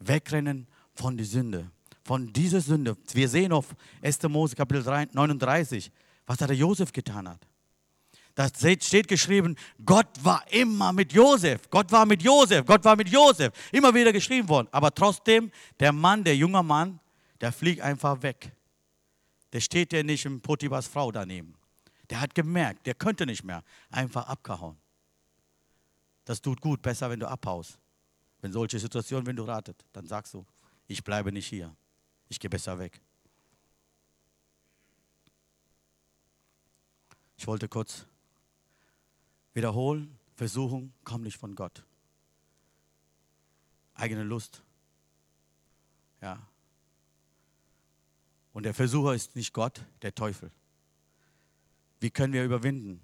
Wegrennen 0.00 0.66
von 0.94 1.16
der 1.16 1.26
Sünde. 1.26 1.70
Von 2.02 2.32
dieser 2.32 2.60
Sünde. 2.60 2.96
Wir 3.12 3.28
sehen 3.28 3.52
auf 3.52 3.74
1. 4.02 4.22
Mose 4.24 4.56
Kapitel 4.56 4.82
39, 4.82 5.92
was 6.26 6.38
der 6.38 6.52
Josef 6.52 6.92
getan 6.92 7.28
hat. 7.28 7.46
Da 8.34 8.48
steht 8.48 9.06
geschrieben, 9.08 9.56
Gott 9.84 10.08
war 10.22 10.42
immer 10.50 10.92
mit 10.92 11.12
Josef. 11.12 11.68
Gott 11.68 11.92
war 11.92 12.06
mit 12.06 12.22
Josef. 12.22 12.64
Gott 12.64 12.84
war 12.84 12.96
mit 12.96 13.08
Josef. 13.08 13.52
Immer 13.72 13.94
wieder 13.94 14.12
geschrieben 14.12 14.48
worden. 14.48 14.68
Aber 14.70 14.94
trotzdem, 14.94 15.50
der 15.78 15.92
Mann, 15.92 16.24
der 16.24 16.36
junge 16.36 16.62
Mann, 16.62 17.00
der 17.40 17.52
fliegt 17.52 17.80
einfach 17.80 18.22
weg. 18.22 18.52
Der 19.52 19.60
steht 19.60 19.92
ja 19.92 20.02
nicht 20.02 20.24
im 20.24 20.40
Potibas 20.40 20.86
Frau 20.86 21.10
daneben. 21.10 21.54
Der 22.08 22.20
hat 22.20 22.34
gemerkt, 22.34 22.86
der 22.86 22.94
könnte 22.94 23.26
nicht 23.26 23.44
mehr. 23.44 23.62
Einfach 23.90 24.26
abgehauen. 24.26 24.76
Das 26.24 26.40
tut 26.40 26.60
gut, 26.60 26.80
besser, 26.82 27.10
wenn 27.10 27.20
du 27.20 27.28
abhaust. 27.28 27.78
Wenn 28.40 28.52
solche 28.52 28.78
Situationen, 28.78 29.26
wenn 29.26 29.36
du 29.36 29.44
ratet, 29.44 29.84
dann 29.92 30.06
sagst 30.06 30.34
du, 30.34 30.46
ich 30.86 31.04
bleibe 31.04 31.32
nicht 31.32 31.46
hier. 31.46 31.74
Ich 32.28 32.40
gehe 32.40 32.50
besser 32.50 32.78
weg. 32.78 33.00
Ich 37.36 37.46
wollte 37.46 37.68
kurz 37.68 38.06
wiederholen, 39.54 40.18
Versuchung 40.36 40.92
kommt 41.04 41.24
nicht 41.24 41.38
von 41.38 41.54
Gott. 41.54 41.84
Eigene 43.94 44.22
Lust. 44.22 44.62
Ja. 46.20 46.46
Und 48.52 48.64
der 48.64 48.74
Versucher 48.74 49.14
ist 49.14 49.36
nicht 49.36 49.52
Gott, 49.52 49.84
der 50.02 50.14
Teufel. 50.14 50.50
Wie 52.00 52.10
können 52.10 52.32
wir 52.32 52.44
überwinden? 52.44 53.00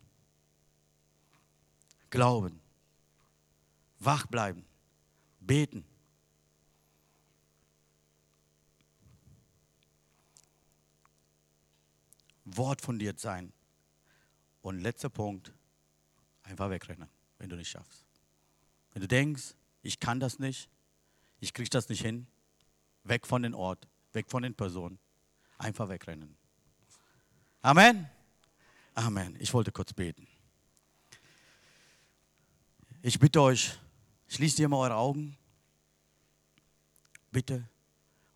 Glauben, 2.11 2.61
wach 3.99 4.27
bleiben, 4.27 4.65
beten. 5.47 5.85
Wort 12.45 12.81
fundiert 12.81 13.19
sein. 13.19 13.53
Und 14.63 14.81
letzter 14.81 15.11
Punkt, 15.11 15.53
einfach 16.43 16.71
wegrennen, 16.71 17.09
wenn 17.39 17.49
du 17.49 17.57
nicht 17.57 17.69
schaffst. 17.69 18.05
Wenn 18.93 19.03
du 19.03 19.09
denkst, 19.09 19.55
ich 19.83 20.01
kann 20.01 20.19
das 20.19 20.39
nicht, 20.39 20.69
ich 21.39 21.53
kriege 21.53 21.69
das 21.71 21.89
nicht 21.89 22.03
hin, 22.03 22.27
weg 23.05 23.27
von 23.27 23.43
dem 23.43 23.55
Ort, 23.55 23.87
weg 24.13 24.29
von 24.29 24.43
den 24.43 24.55
Personen, 24.55 24.99
einfach 25.59 25.89
wegrennen. 25.89 26.37
Amen. 27.63 28.09
Amen. 28.95 29.37
Ich 29.39 29.53
wollte 29.53 29.71
kurz 29.71 29.93
beten. 29.93 30.27
Ich 33.03 33.19
bitte 33.19 33.41
euch, 33.43 33.79
schließt 34.29 34.59
ihr 34.59 34.69
mal 34.69 34.79
eure 34.79 34.97
Augen. 34.97 35.37
Bitte 37.31 37.69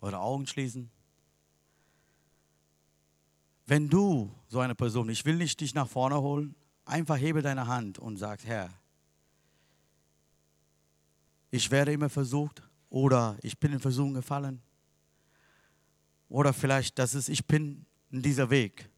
eure 0.01 0.19
Augen 0.19 0.47
schließen. 0.47 0.89
Wenn 3.65 3.87
du 3.87 4.33
so 4.47 4.59
eine 4.59 4.75
Person, 4.75 5.09
ich 5.09 5.23
will 5.23 5.35
nicht 5.35 5.59
dich 5.61 5.73
nach 5.73 5.87
vorne 5.87 6.19
holen, 6.19 6.55
einfach 6.83 7.17
hebe 7.17 7.41
deine 7.41 7.67
Hand 7.67 7.99
und 7.99 8.17
sag, 8.17 8.43
Herr, 8.43 8.69
ich 11.51 11.69
werde 11.69 11.93
immer 11.93 12.09
versucht 12.09 12.61
oder 12.89 13.37
ich 13.41 13.57
bin 13.57 13.73
in 13.73 13.79
Versuchung 13.79 14.13
gefallen. 14.13 14.61
Oder 16.27 16.53
vielleicht, 16.53 16.97
das 16.97 17.13
ist, 17.13 17.29
ich 17.29 17.45
bin 17.45 17.85
in 18.09 18.21
dieser 18.21 18.49
Weg. 18.49 18.89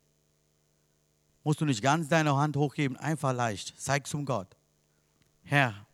Musst 1.44 1.60
du 1.60 1.66
nicht 1.66 1.82
ganz 1.82 2.08
deine 2.08 2.36
Hand 2.36 2.56
hochheben, 2.56 2.96
einfach 2.98 3.34
leicht. 3.34 3.74
Zeig 3.78 4.08
zum 4.08 4.26
Gott. 4.26 4.56
Herr, 5.41 5.86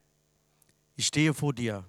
ich 0.99 1.07
stehe 1.07 1.33
vor 1.33 1.53
dir. 1.53 1.85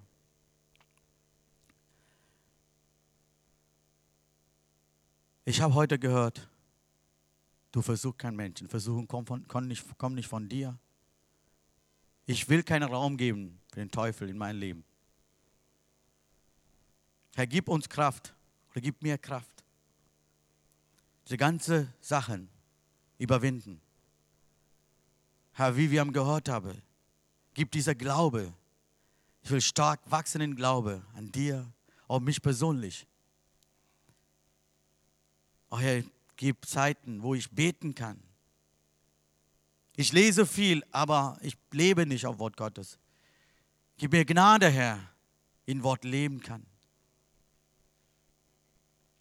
Ich 5.43 5.59
habe 5.59 5.73
heute 5.73 5.99
gehört, 5.99 6.49
du 7.73 7.81
versuchst 7.81 8.19
keinen 8.19 8.37
Menschen. 8.37 8.69
Versuchen 8.69 9.09
kommen, 9.09 9.27
von, 9.27 9.45
kommen, 9.49 9.67
nicht, 9.67 9.97
kommen 9.97 10.15
nicht 10.15 10.29
von 10.29 10.47
dir. 10.47 10.79
Ich 12.25 12.47
will 12.47 12.63
keinen 12.63 12.89
Raum 12.89 13.17
geben 13.17 13.59
für 13.73 13.81
den 13.81 13.91
Teufel 13.91 14.29
in 14.29 14.37
mein 14.37 14.55
Leben. 14.55 14.85
Herr, 17.35 17.47
gib 17.47 17.67
uns 17.67 17.89
Kraft 17.89 18.33
oder 18.69 18.79
gib 18.79 19.03
mir 19.03 19.17
Kraft. 19.17 19.65
Diese 21.25 21.35
ganzen 21.35 21.93
Sachen 21.99 22.47
überwinden. 23.17 23.81
Herr, 25.51 25.75
wie 25.75 25.91
wir 25.91 25.99
haben 25.99 26.13
gehört 26.13 26.47
haben, 26.47 26.81
gib 27.53 27.71
dieser 27.71 27.93
Glaube. 27.93 28.53
Ich 29.43 29.51
will 29.51 29.61
stark 29.61 29.99
wachsen 30.05 30.41
in 30.41 30.55
Glaube 30.55 31.01
an 31.15 31.31
dir, 31.31 31.71
auch 32.07 32.19
mich 32.19 32.41
persönlich. 32.41 33.07
Oh 35.69 35.79
Herr, 35.79 36.03
gib 36.35 36.65
Zeiten, 36.65 37.23
wo 37.23 37.33
ich 37.33 37.49
beten 37.49 37.95
kann. 37.95 38.21
Ich 39.95 40.11
lese 40.13 40.45
viel, 40.45 40.83
aber 40.91 41.37
ich 41.41 41.57
lebe 41.71 42.05
nicht 42.05 42.25
auf 42.25 42.39
Wort 42.39 42.57
Gottes. 42.57 42.97
Gib 43.97 44.11
mir 44.11 44.25
Gnade, 44.25 44.69
Herr, 44.69 44.99
in 45.65 45.83
Wort 45.83 46.03
leben 46.03 46.41
kann. 46.41 46.65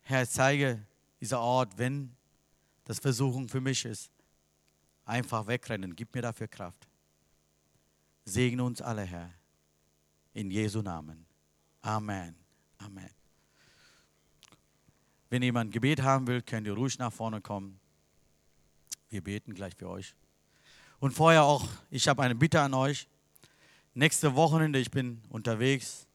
Herr, 0.03 0.29
zeige 0.29 0.85
dieser 1.21 1.41
Ort, 1.41 1.77
wenn 1.77 2.17
das 2.85 2.99
Versuchung 2.99 3.49
für 3.49 3.61
mich 3.61 3.85
ist, 3.85 4.11
einfach 5.05 5.47
wegrennen. 5.47 5.95
Gib 5.95 6.15
mir 6.15 6.23
dafür 6.23 6.49
Kraft. 6.49 6.89
Segne 8.25 8.65
uns 8.65 8.81
alle, 8.81 9.03
Herr. 9.03 9.31
In 10.33 10.51
Jesu 10.51 10.83
Namen. 10.83 11.27
Amen. 11.83 12.35
Amen. 12.79 13.11
Wenn 15.29 15.43
jemand 15.43 15.73
Gebet 15.73 16.03
haben 16.03 16.27
will, 16.27 16.43
könnt 16.43 16.67
ihr 16.67 16.75
ruhig 16.75 16.99
nach 16.99 17.13
vorne 17.13 17.41
kommen. 17.41 17.79
Wir 19.09 19.23
beten 19.23 19.55
gleich 19.55 19.75
für 19.77 19.89
euch. 19.89 20.15
Und 20.99 21.13
vorher 21.13 21.45
auch, 21.45 21.67
ich 21.91 22.07
habe 22.09 22.23
eine 22.23 22.35
Bitte 22.35 22.61
an 22.61 22.75
euch. 22.75 23.09
Nächste 23.95 24.35
Wochenende, 24.35 24.79
ich 24.79 24.91
bin 24.91 25.23
unterwegs 25.29 26.07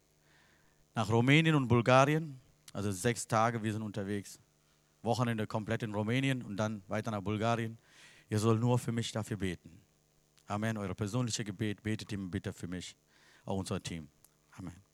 nach 0.94 1.10
Rumänien 1.10 1.56
und 1.56 1.68
Bulgarien. 1.68 2.40
Also 2.72 2.92
sechs 2.92 3.28
Tage, 3.28 3.64
wir 3.64 3.72
sind 3.72 3.82
unterwegs. 3.82 4.40
Wochenende 5.02 5.48
komplett 5.48 5.84
in 5.84 5.94
Rumänien 5.94 6.42
und 6.42 6.58
dann 6.58 6.84
weiter 6.88 7.12
nach 7.12 7.22
Bulgarien. 7.22 7.78
Ihr 8.30 8.40
sollt 8.40 8.60
nur 8.60 8.80
für 8.80 8.92
mich 8.92 9.12
dafür 9.12 9.38
beten. 9.38 9.82
Amen. 10.48 10.78
Eure 10.78 10.96
persönliche 10.96 11.44
Gebet 11.44 11.84
betet 11.84 12.12
ihm 12.12 12.30
bitte 12.30 12.54
für 12.54 12.68
mich, 12.68 12.96
unser 13.54 13.82
Team. 13.82 14.10
Amen. 14.58 14.85